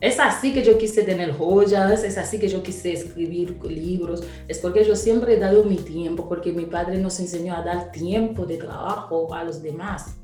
Es 0.00 0.18
así 0.18 0.54
que 0.54 0.62
yo 0.62 0.78
quise 0.78 1.02
tener 1.02 1.32
joyas, 1.32 2.04
es 2.04 2.16
así 2.16 2.38
que 2.38 2.48
yo 2.48 2.62
quise 2.62 2.92
escribir 2.92 3.58
libros, 3.64 4.22
es 4.48 4.58
porque 4.58 4.82
yo 4.82 4.96
siempre 4.96 5.34
he 5.34 5.38
dado 5.38 5.64
mi 5.64 5.76
tiempo, 5.76 6.26
porque 6.26 6.52
mi 6.52 6.64
padre 6.64 6.98
nos 6.98 7.20
enseñó 7.20 7.54
a 7.54 7.62
dar 7.62 7.92
tiempo 7.92 8.46
de 8.46 8.56
trabajo 8.56 9.34
a 9.34 9.44
los 9.44 9.62
demás. 9.62 10.16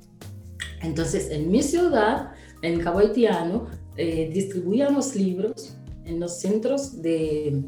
Entonces, 0.82 1.30
en 1.30 1.50
mi 1.50 1.62
ciudad, 1.62 2.32
en 2.62 2.80
Cabo 2.80 3.00
Haitiano, 3.00 3.66
eh, 3.96 4.30
distribuíamos 4.32 5.14
libros 5.14 5.76
en 6.06 6.20
los 6.20 6.40
centros 6.40 7.02
de, 7.02 7.62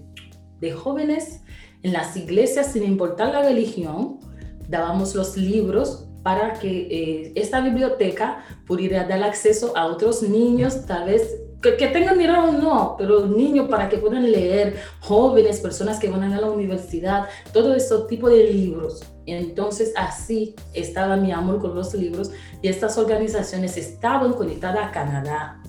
de 0.60 0.72
jóvenes, 0.72 1.40
en 1.82 1.92
las 1.92 2.16
iglesias, 2.16 2.72
sin 2.72 2.84
importar 2.84 3.34
la 3.34 3.42
religión, 3.42 4.18
dábamos 4.66 5.14
los 5.14 5.36
libros 5.36 6.06
para 6.22 6.54
que 6.54 6.88
eh, 6.90 7.32
esta 7.36 7.60
biblioteca 7.60 8.44
pudiera 8.66 9.04
dar 9.04 9.22
acceso 9.22 9.76
a 9.76 9.86
otros 9.86 10.22
niños, 10.22 10.86
tal 10.86 11.06
vez 11.06 11.36
que, 11.60 11.72
tengan 11.72 12.18
dinero 12.18 12.52
no, 12.52 12.94
pero 12.96 13.26
niños 13.26 13.68
para 13.68 13.88
que 13.88 13.98
puedan 13.98 14.30
leer, 14.30 14.76
jóvenes, 15.00 15.60
personas 15.60 15.98
que 15.98 16.08
van 16.08 16.22
a, 16.22 16.40
la 16.40 16.50
universidad, 16.50 17.26
todo 17.52 17.74
ese 17.74 17.94
tipo 18.08 18.28
de 18.28 18.44
libros. 18.44 19.02
Entonces 19.26 19.92
así 19.96 20.54
estaba 20.72 21.16
mi 21.16 21.32
amor 21.32 21.60
con 21.60 21.74
los 21.74 21.92
libros 21.94 22.30
y 22.62 22.68
estas 22.68 22.96
organizaciones 22.96 23.76
estaban 23.76 24.32
conectadas 24.34 24.86
a 24.86 24.92
Canadá. 24.92 25.60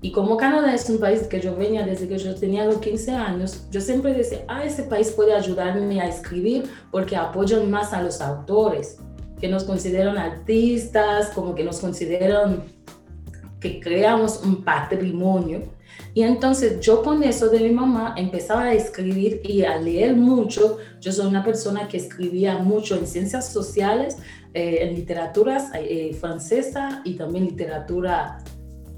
Y 0.00 0.12
como 0.12 0.36
Canadá 0.36 0.72
es 0.72 0.88
un 0.88 1.00
país 1.00 1.22
que 1.22 1.40
yo 1.40 1.56
venía 1.56 1.84
desde 1.84 2.06
que 2.06 2.18
yo 2.18 2.34
tenía 2.36 2.64
los 2.64 2.78
15 2.78 3.10
años, 3.10 3.66
yo 3.70 3.80
siempre 3.80 4.14
decía, 4.14 4.44
ah, 4.46 4.62
ese 4.64 4.84
país 4.84 5.10
puede 5.10 5.34
ayudarme 5.34 6.00
a 6.00 6.08
escribir 6.08 6.70
porque 6.92 7.16
apoyan 7.16 7.68
más 7.68 7.92
a 7.92 8.00
los 8.00 8.20
autores, 8.20 8.98
que 9.40 9.48
nos 9.48 9.64
consideran 9.64 10.16
artistas, 10.16 11.30
como 11.34 11.56
que 11.56 11.64
nos 11.64 11.80
consideran 11.80 12.62
que 13.60 13.80
creamos 13.80 14.42
un 14.42 14.64
patrimonio. 14.64 15.62
Y 16.14 16.22
entonces 16.22 16.80
yo 16.80 17.02
con 17.02 17.22
eso 17.22 17.48
de 17.48 17.60
mi 17.60 17.70
mamá 17.70 18.14
empezaba 18.16 18.64
a 18.64 18.72
escribir 18.72 19.40
y 19.44 19.64
a 19.64 19.76
leer 19.78 20.16
mucho. 20.16 20.78
Yo 21.00 21.12
soy 21.12 21.26
una 21.26 21.44
persona 21.44 21.88
que 21.88 21.96
escribía 21.96 22.58
mucho 22.58 22.96
en 22.96 23.06
ciencias 23.06 23.52
sociales, 23.52 24.16
eh, 24.54 24.78
en 24.82 24.94
literatura 24.94 25.70
eh, 25.74 26.16
francesa 26.18 27.02
y 27.04 27.14
también 27.14 27.46
literatura 27.46 28.38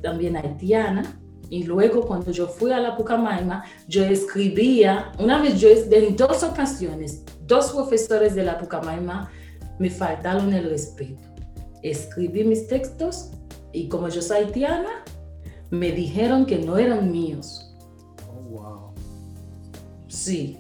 también 0.03 0.37
haitiana. 0.37 1.21
Y 1.49 1.65
luego 1.65 2.03
cuando 2.03 2.31
yo 2.31 2.47
fui 2.47 2.71
a 2.71 2.79
la 2.79 2.97
Pucamaima, 2.97 3.65
yo 3.89 4.05
escribía, 4.05 5.11
una 5.19 5.43
vez 5.43 5.61
yo, 5.61 5.69
en 5.69 6.17
dos 6.17 6.45
ocasiones, 6.45 7.25
dos 7.47 7.73
profesores 7.73 8.37
de 8.37 8.45
la 8.45 8.57
Pucamaima 8.57 9.29
me 9.79 9.91
faltaron 9.91 10.53
el 10.55 10.71
respeto. 10.71 11.21
Escribí 11.83 12.45
mis 12.45 12.69
textos 12.69 13.33
y 13.73 13.89
como 13.89 14.09
yo 14.09 14.23
soy 14.23 14.39
haitiana, 14.39 15.05
me 15.71 15.93
dijeron 15.93 16.47
que 16.47 16.59
no 16.59 16.79
eran 16.79 17.11
míos. 17.11 17.77
Oh, 18.29 18.43
wow. 18.51 18.95
Sí. 20.09 20.59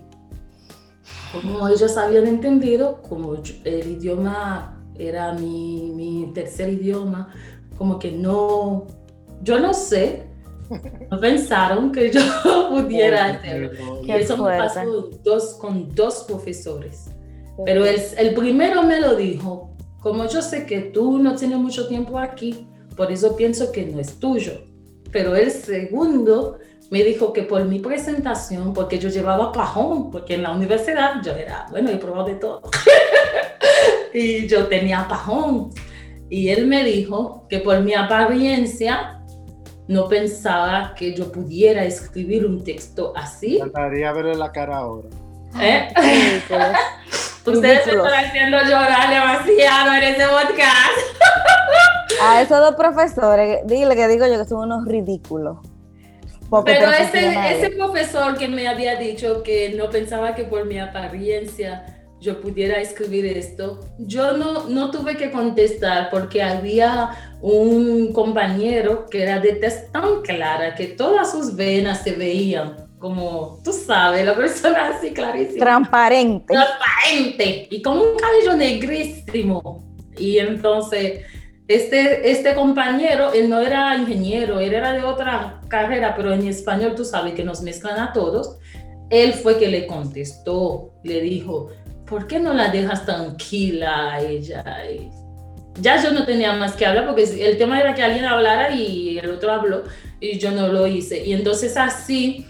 Como 1.32 1.68
ellos 1.68 1.96
habían 1.96 2.26
entendido, 2.26 3.02
como 3.02 3.34
el 3.64 3.90
idioma 3.90 4.80
era 4.96 5.32
mi, 5.32 5.92
mi 5.94 6.32
tercer 6.34 6.70
idioma, 6.70 7.32
como 7.78 7.98
que 7.98 8.12
no, 8.12 8.86
yo 9.42 9.58
no 9.58 9.72
sé, 9.72 10.26
no 11.10 11.18
pensaron 11.18 11.90
que 11.92 12.10
yo 12.10 12.20
pudiera 12.70 13.26
hacerlo. 13.26 14.00
Y 14.04 14.10
eso 14.12 14.36
me 14.36 14.58
pasó 14.58 15.10
dos, 15.24 15.54
con 15.54 15.94
dos 15.94 16.24
profesores. 16.24 17.10
Pero 17.64 17.84
el, 17.84 18.00
el 18.18 18.34
primero 18.34 18.82
me 18.82 19.00
lo 19.00 19.16
dijo, 19.16 19.70
como 20.00 20.26
yo 20.26 20.40
sé 20.42 20.66
que 20.66 20.80
tú 20.80 21.18
no 21.18 21.34
tienes 21.34 21.58
mucho 21.58 21.88
tiempo 21.88 22.18
aquí, 22.18 22.69
por 22.96 23.10
eso 23.10 23.36
pienso 23.36 23.72
que 23.72 23.86
no 23.86 24.00
es 24.00 24.18
tuyo. 24.18 24.64
Pero 25.10 25.34
el 25.34 25.50
segundo 25.50 26.58
me 26.90 27.02
dijo 27.02 27.32
que 27.32 27.42
por 27.42 27.64
mi 27.64 27.80
presentación, 27.80 28.72
porque 28.72 28.98
yo 28.98 29.08
llevaba 29.08 29.52
pajón, 29.52 30.10
porque 30.10 30.34
en 30.34 30.42
la 30.42 30.52
universidad 30.52 31.22
yo 31.22 31.32
era, 31.32 31.66
bueno, 31.70 31.90
he 31.90 31.96
probado 31.96 32.26
de 32.26 32.34
todo. 32.34 32.62
y 34.14 34.46
yo 34.46 34.66
tenía 34.66 35.06
pajón. 35.08 35.70
Y 36.28 36.48
él 36.48 36.66
me 36.66 36.84
dijo 36.84 37.46
que 37.48 37.58
por 37.58 37.80
mi 37.80 37.94
apariencia 37.94 39.20
no 39.88 40.08
pensaba 40.08 40.94
que 40.96 41.14
yo 41.14 41.32
pudiera 41.32 41.84
escribir 41.84 42.46
un 42.46 42.62
texto 42.62 43.12
así. 43.16 43.58
Me 43.58 43.64
gustaría 43.64 44.12
verle 44.12 44.36
la 44.36 44.52
cara 44.52 44.76
ahora. 44.76 45.08
¿Eh? 45.60 45.88
Ustedes 47.46 47.84
se 47.84 47.90
están 47.90 48.24
haciendo 48.24 48.58
llorar 48.58 49.10
demasiado 49.10 49.94
en 49.94 50.02
ese 50.04 50.26
podcast. 50.26 51.09
A 52.22 52.42
esos 52.42 52.58
dos 52.58 52.74
profesores, 52.74 53.60
dile 53.66 53.96
que 53.96 54.08
digo 54.08 54.26
yo 54.26 54.38
que 54.38 54.48
son 54.48 54.70
unos 54.70 54.84
ridículos. 54.86 55.58
Pero 56.64 56.90
ese, 56.90 57.32
ese 57.52 57.70
profesor 57.76 58.36
que 58.36 58.48
me 58.48 58.66
había 58.66 58.96
dicho 58.96 59.42
que 59.44 59.70
no 59.76 59.88
pensaba 59.88 60.34
que 60.34 60.44
por 60.44 60.66
mi 60.66 60.80
apariencia 60.80 62.00
yo 62.20 62.40
pudiera 62.40 62.80
escribir 62.80 63.24
esto, 63.24 63.80
yo 63.98 64.36
no, 64.36 64.68
no 64.68 64.90
tuve 64.90 65.16
que 65.16 65.30
contestar 65.30 66.10
porque 66.10 66.42
había 66.42 67.36
un 67.40 68.12
compañero 68.12 69.06
que 69.06 69.22
era 69.22 69.38
de 69.38 69.54
test 69.54 69.92
tan 69.92 70.22
clara 70.22 70.74
que 70.74 70.88
todas 70.88 71.30
sus 71.30 71.54
venas 71.54 72.02
se 72.02 72.12
veían 72.12 72.90
como, 73.00 73.58
tú 73.64 73.72
sabes, 73.72 74.26
la 74.26 74.36
persona 74.36 74.90
así 74.90 75.12
clarísima. 75.12 75.64
Transparente. 75.64 76.52
Transparente 76.52 77.68
y 77.70 77.80
con 77.80 77.98
un 77.98 78.16
cabello 78.16 78.56
negrísimo. 78.56 79.82
Y 80.18 80.38
entonces, 80.38 81.24
este, 81.70 82.30
este 82.30 82.54
compañero, 82.54 83.32
él 83.32 83.48
no 83.48 83.60
era 83.60 83.96
ingeniero, 83.96 84.58
él 84.58 84.74
era 84.74 84.92
de 84.92 85.04
otra 85.04 85.60
carrera, 85.68 86.14
pero 86.16 86.32
en 86.32 86.46
español 86.46 86.94
tú 86.96 87.04
sabes 87.04 87.34
que 87.34 87.44
nos 87.44 87.62
mezclan 87.62 87.98
a 87.98 88.12
todos. 88.12 88.58
Él 89.08 89.32
fue 89.34 89.58
que 89.58 89.68
le 89.68 89.86
contestó, 89.86 90.92
le 91.04 91.20
dijo, 91.20 91.68
¿por 92.06 92.26
qué 92.26 92.40
no 92.40 92.54
la 92.54 92.70
dejas 92.70 93.06
tranquila 93.06 94.14
a 94.14 94.20
ella? 94.20 94.64
ya 95.80 96.02
yo 96.02 96.12
no 96.12 96.26
tenía 96.26 96.52
más 96.54 96.74
que 96.74 96.84
hablar 96.84 97.06
porque 97.06 97.22
el 97.22 97.56
tema 97.56 97.80
era 97.80 97.94
que 97.94 98.02
alguien 98.02 98.24
hablara 98.24 98.74
y 98.74 99.18
el 99.18 99.30
otro 99.30 99.52
habló 99.52 99.84
y 100.20 100.38
yo 100.38 100.50
no 100.50 100.68
lo 100.68 100.86
hice. 100.86 101.24
Y 101.24 101.32
entonces 101.32 101.76
así 101.76 102.46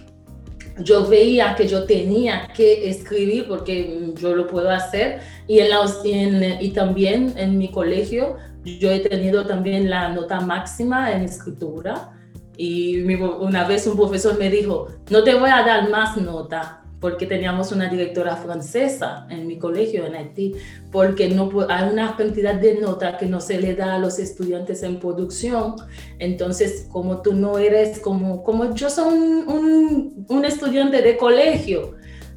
yo 0.79 1.07
veía 1.07 1.55
que 1.55 1.69
yo 1.69 1.85
tenía 1.85 2.49
que 2.57 2.89
escribir 2.89 3.47
porque 3.47 4.13
yo 4.19 4.35
lo 4.35 4.47
puedo 4.47 4.71
hacer 4.71 5.21
y, 5.47 5.61
en 5.61 6.41
la, 6.41 6.63
y 6.63 6.71
también 6.71 7.35
en 7.37 7.59
mi 7.59 7.71
colegio 7.71 8.37
yo 8.65 8.91
he 8.91 9.01
tenido 9.01 9.47
también 9.47 9.89
la 9.89 10.09
nota 10.09 10.41
máxima 10.41 11.13
en 11.13 11.23
escritura 11.23 12.13
y 12.57 13.03
una 13.15 13.67
vez 13.67 13.87
un 13.87 13.97
profesor 13.97 14.39
me 14.39 14.51
dijo, 14.51 14.89
no 15.09 15.25
te 15.25 15.35
voy 15.35 15.51
a 15.51 15.63
dar 15.63 15.89
más 15.89 16.17
nota 16.17 16.81
porque 17.01 17.27
teníamos 17.27 17.73
una 17.73 17.89
directora 17.89 18.37
francesa 18.37 19.27
en 19.31 19.47
mi 19.47 19.59
colegio 19.59 20.05
en 20.05 20.15
Haití, 20.15 20.55
porque 20.93 21.31
no 21.31 21.51
hay 21.69 21.91
una 21.91 22.15
cantidad 22.15 22.55
de 22.55 22.75
notas 22.75 23.17
que 23.17 23.25
no 23.25 23.41
se 23.41 23.59
le 23.59 23.75
da 23.75 23.95
a 23.95 23.99
los 23.99 24.19
estudiantes 24.19 24.83
en 24.83 25.01
producción. 25.01 25.77
Entonces, 26.19 26.87
como 26.93 27.23
tú 27.23 27.33
no 27.33 27.59
eres 27.59 27.99
como, 28.01 28.45
como 28.45 28.75
yo 28.75 28.91
soy 28.91 29.15
un, 29.15 30.27
un, 30.29 30.45
estudiante 30.45 31.01
de 31.01 31.17
colegio, 31.17 31.95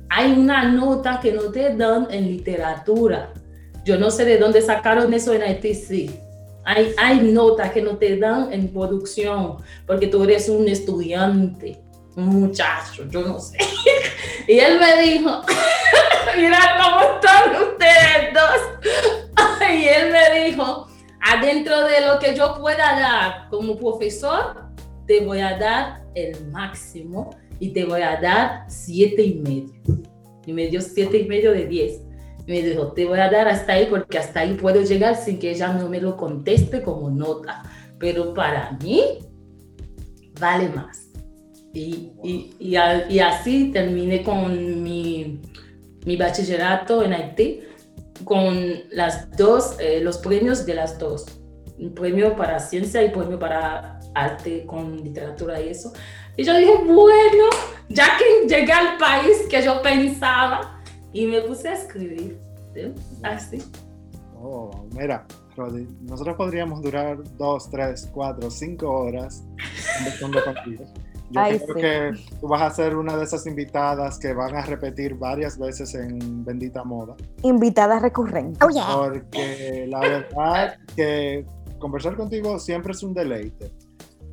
hay 0.10 0.32
una 0.32 0.72
nota 0.72 1.20
que 1.22 1.34
no 1.34 1.52
te 1.52 1.76
dan 1.76 2.08
en 2.10 2.28
literatura. 2.28 3.34
Yo 3.84 3.98
no 3.98 4.12
sé 4.12 4.26
de 4.26 4.38
dónde 4.38 4.62
sacaron 4.62 5.14
eso 5.14 5.34
en 5.34 5.42
Haití, 5.42 5.74
sí. 5.76 6.20
Hay, 6.66 6.94
hay 6.98 7.20
notas 7.20 7.72
que 7.72 7.82
no 7.82 7.98
te 7.98 8.18
dan 8.18 8.54
en 8.54 8.70
producción 8.70 9.58
porque 9.86 10.08
tú 10.08 10.24
eres 10.24 10.48
un 10.48 10.68
estudiante 10.70 11.82
muchacho, 12.16 13.06
yo 13.10 13.22
no 13.22 13.40
sé. 13.40 13.58
Y 14.48 14.60
él 14.60 14.78
me 14.78 15.02
dijo, 15.02 15.42
mira 16.38 16.60
cómo 16.82 17.16
están 17.16 17.62
ustedes 17.62 18.34
dos. 18.34 18.90
Y 19.74 19.88
él 19.88 20.12
me 20.12 20.46
dijo, 20.46 20.88
adentro 21.22 21.84
de 21.86 22.06
lo 22.06 22.20
que 22.20 22.36
yo 22.36 22.56
pueda 22.60 23.00
dar 23.00 23.50
como 23.50 23.78
profesor, 23.78 24.64
te 25.08 25.22
voy 25.22 25.40
a 25.40 25.58
dar 25.58 26.04
el 26.16 26.46
máximo 26.48 27.36
y 27.60 27.70
te 27.70 27.86
voy 27.86 28.02
a 28.02 28.20
dar 28.20 28.66
siete 28.68 29.24
y 29.24 29.36
medio. 29.36 29.74
Y 30.46 30.54
me 30.54 30.68
dio 30.68 30.82
siete 30.82 31.18
y 31.18 31.28
medio 31.28 31.52
de 31.52 31.66
diez. 31.66 32.02
Y 32.46 32.52
me 32.52 32.62
dijo, 32.62 32.92
te 32.92 33.06
voy 33.06 33.20
a 33.20 33.30
dar 33.30 33.48
hasta 33.48 33.74
ahí 33.74 33.88
porque 33.90 34.18
hasta 34.18 34.42
ahí 34.42 34.56
puedo 34.56 34.82
llegar 34.82 35.16
sin 35.16 35.40
que 35.40 35.52
ella 35.52 35.74
no 35.74 35.88
me 35.88 36.02
lo 36.02 36.18
conteste 36.18 36.82
como 36.82 37.10
nota. 37.10 37.64
Pero 38.00 38.34
para 38.34 38.72
mí, 38.82 39.02
vale 40.40 40.70
más. 40.70 41.08
Y, 41.74 42.12
y, 42.24 42.54
y, 42.60 43.20
así 43.20 43.72
terminé 43.72 44.22
con 44.22 44.84
mi, 44.84 45.42
mi, 46.06 46.16
bachillerato 46.18 47.02
en 47.02 47.14
Haití 47.14 47.62
con 48.24 48.56
las 48.92 49.36
dos, 49.36 49.78
eh, 49.80 50.00
los 50.02 50.20
premios 50.20 50.66
de 50.68 50.76
las 50.76 51.00
dos. 51.00 51.26
Un 51.80 51.96
premio 51.96 52.36
para 52.36 52.60
ciencia 52.60 53.02
y 53.04 53.10
premio 53.10 53.40
para 53.40 54.00
arte 54.14 54.66
con 54.68 54.98
literatura 55.04 55.60
y 55.62 55.70
eso. 55.70 55.94
Y 56.38 56.44
yo 56.44 56.56
dije, 56.56 56.74
bueno, 56.86 57.46
ya 57.90 58.18
que 58.18 58.48
llegué 58.48 58.72
al 58.72 58.98
país 58.98 59.48
que 59.50 59.64
yo 59.64 59.82
pensaba 59.82 60.83
y 61.14 61.28
me 61.28 61.42
puse 61.42 61.70
a 61.70 61.74
escribir. 61.74 62.40
Así. 63.22 63.64
Oh, 64.36 64.72
mira, 64.92 65.26
nosotros 66.02 66.36
podríamos 66.36 66.82
durar 66.82 67.18
dos, 67.38 67.70
tres, 67.70 68.10
cuatro, 68.12 68.50
cinco 68.50 68.92
horas 68.92 69.44
conversando 69.98 70.44
contigo. 70.46 70.86
Yo 71.30 71.66
creo 71.66 71.76
que 71.76 72.20
tú 72.40 72.48
vas 72.48 72.62
a 72.62 72.70
ser 72.70 72.96
una 72.96 73.16
de 73.18 73.24
esas 73.24 73.48
invitadas 73.48 74.20
que 74.20 74.34
van 74.34 74.56
a 74.56 74.62
repetir 74.62 75.16
varias 75.16 75.58
veces 75.58 75.96
en 75.96 76.44
Bendita 76.44 76.84
Moda. 76.84 77.16
Invitada 77.42 78.00
recurrente. 78.00 78.60
Oh, 78.64 79.10
Porque 79.10 79.88
la 79.88 80.00
verdad 80.00 80.76
que 80.96 81.46
conversar 81.80 82.16
contigo 82.16 82.60
siempre 82.60 82.92
es 82.92 83.02
un 83.02 83.14
deleite, 83.14 83.72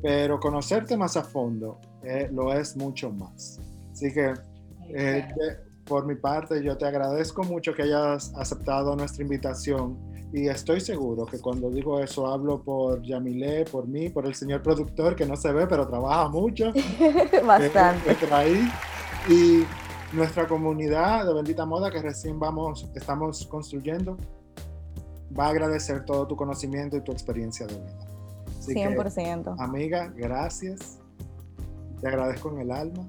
pero 0.03 0.39
conocerte 0.39 0.95
más 0.95 1.17
a 1.17 1.23
fondo 1.23 1.79
eh, 2.03 2.29
lo 2.31 2.53
es 2.53 2.77
mucho 2.77 3.11
más. 3.11 3.59
Así 3.91 4.13
que 4.13 4.33
eh, 4.89 5.27
por 5.91 6.05
mi 6.05 6.15
parte 6.15 6.63
yo 6.63 6.77
te 6.77 6.85
agradezco 6.85 7.43
mucho 7.43 7.73
que 7.73 7.81
hayas 7.81 8.31
aceptado 8.37 8.95
nuestra 8.95 9.23
invitación 9.23 9.99
y 10.31 10.47
estoy 10.47 10.79
seguro 10.79 11.25
que 11.25 11.37
cuando 11.37 11.69
digo 11.69 11.99
eso 11.99 12.27
hablo 12.27 12.63
por 12.63 13.01
Yamile, 13.01 13.65
por 13.65 13.89
mí, 13.89 14.07
por 14.07 14.25
el 14.25 14.33
señor 14.33 14.63
productor 14.63 15.17
que 15.17 15.25
no 15.25 15.35
se 15.35 15.51
ve 15.51 15.67
pero 15.67 15.85
trabaja 15.85 16.29
mucho. 16.29 16.71
Bastante. 17.45 18.15
y 19.27 19.65
nuestra 20.15 20.47
comunidad 20.47 21.25
de 21.25 21.33
Bendita 21.33 21.65
Moda 21.65 21.91
que 21.91 22.01
recién 22.01 22.39
vamos, 22.39 22.89
estamos 22.95 23.45
construyendo, 23.47 24.15
va 25.37 25.47
a 25.47 25.49
agradecer 25.49 26.05
todo 26.05 26.25
tu 26.25 26.37
conocimiento 26.37 26.95
y 26.95 27.01
tu 27.01 27.11
experiencia 27.11 27.67
de 27.67 27.75
vida. 27.75 28.95
100%. 28.95 29.55
amiga, 29.59 30.09
gracias. 30.15 30.99
Te 31.99 32.07
agradezco 32.07 32.49
en 32.53 32.59
el 32.59 32.71
alma 32.71 33.05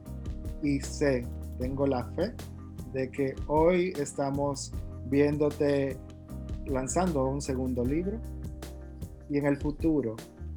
y 0.65 0.81
sé, 0.81 1.25
tengo 1.61 1.87
la 1.87 2.07
fe 2.17 2.35
de 2.93 3.11
que 3.11 3.35
hoy 3.47 3.93
estamos 3.99 4.73
viéndote 5.07 5.97
lanzando 6.67 7.25
un 7.27 7.41
segundo 7.41 7.85
libro 7.85 8.19
y 9.29 9.39
en 9.39 9.47
el 9.47 9.57
futuro, 9.57 10.17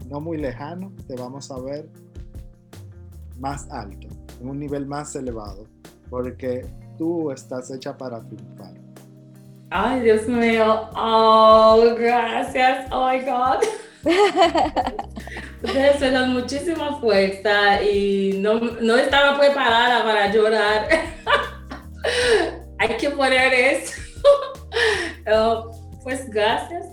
no 0.09 0.19
muy 0.19 0.37
lejano, 0.37 0.91
te 1.07 1.15
vamos 1.15 1.49
a 1.51 1.59
ver 1.59 1.89
más 3.39 3.69
alto, 3.71 4.07
en 4.41 4.49
un 4.49 4.59
nivel 4.59 4.85
más 4.85 5.15
elevado, 5.15 5.65
porque 6.09 6.65
tú 6.97 7.31
estás 7.31 7.71
hecha 7.71 7.97
para 7.97 8.21
triunfar. 8.21 8.73
Ay, 9.69 10.01
Dios 10.01 10.27
mío. 10.27 10.89
Oh, 10.95 11.95
gracias. 11.97 12.87
Oh 12.91 13.09
my 13.09 13.19
God. 13.21 13.63
Ustedes 15.63 15.99
me 15.99 16.11
dan 16.11 16.33
muchísima 16.33 16.99
fuerza 16.99 17.81
y 17.81 18.37
no, 18.39 18.59
no 18.59 18.95
estaba 18.95 19.37
preparada 19.37 20.03
para 20.03 20.31
llorar. 20.31 20.87
Que 23.05 23.11
poner 23.11 23.53
eso. 23.53 23.93
Oh, 25.31 25.71
pues 26.03 26.29
gracias. 26.29 26.85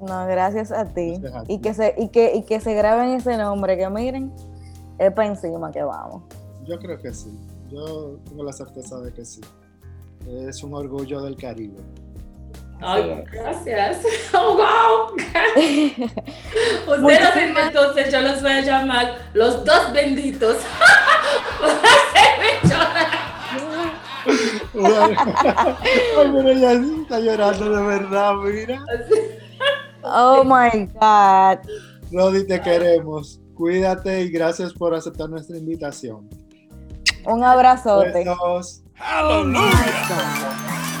No, 0.00 0.26
gracias 0.26 0.70
a 0.70 0.84
ti. 0.84 1.20
Y 1.48 1.60
que 1.60 1.72
se, 1.72 1.94
y 1.96 2.08
que, 2.08 2.34
y 2.34 2.42
que 2.42 2.60
se 2.60 2.74
graben 2.74 3.14
ese 3.14 3.36
nombre, 3.36 3.76
que 3.78 3.88
miren, 3.88 4.32
es 4.98 5.12
para 5.12 5.28
encima 5.28 5.72
que 5.72 5.82
vamos. 5.82 6.22
Yo 6.64 6.78
creo 6.78 6.98
que 6.98 7.12
sí. 7.14 7.30
Yo 7.70 8.18
tengo 8.28 8.44
la 8.44 8.52
certeza 8.52 9.00
de 9.00 9.12
que 9.12 9.24
sí. 9.24 9.40
Es 10.28 10.62
un 10.62 10.74
orgullo 10.74 11.22
del 11.22 11.36
Caribe. 11.36 11.80
Ay, 12.80 13.24
gracias. 13.32 14.02
Oh, 14.34 14.56
wow. 14.56 15.16
Ustedes 17.02 17.56
entonces 17.56 18.12
yo 18.12 18.20
los 18.20 18.42
voy 18.42 18.52
a 18.52 18.60
llamar 18.60 19.30
los 19.32 19.64
dos 19.64 19.92
benditos. 19.92 20.58
Ay, 24.84 26.30
pero 26.32 26.50
ella 26.50 26.72
está 26.72 27.20
llorando 27.20 27.70
de 27.70 27.82
verdad, 27.82 28.34
mira. 28.36 28.84
Oh 30.02 30.44
my 30.44 30.88
God. 31.00 31.58
Rodi, 32.12 32.46
te 32.46 32.60
queremos. 32.60 33.40
Cuídate 33.54 34.22
y 34.22 34.30
gracias 34.30 34.72
por 34.72 34.94
aceptar 34.94 35.28
nuestra 35.30 35.56
invitación. 35.56 36.28
Un 37.24 37.42
abrazote. 37.42 38.24
Besos. 38.24 38.82
Aleluya. 38.98 40.92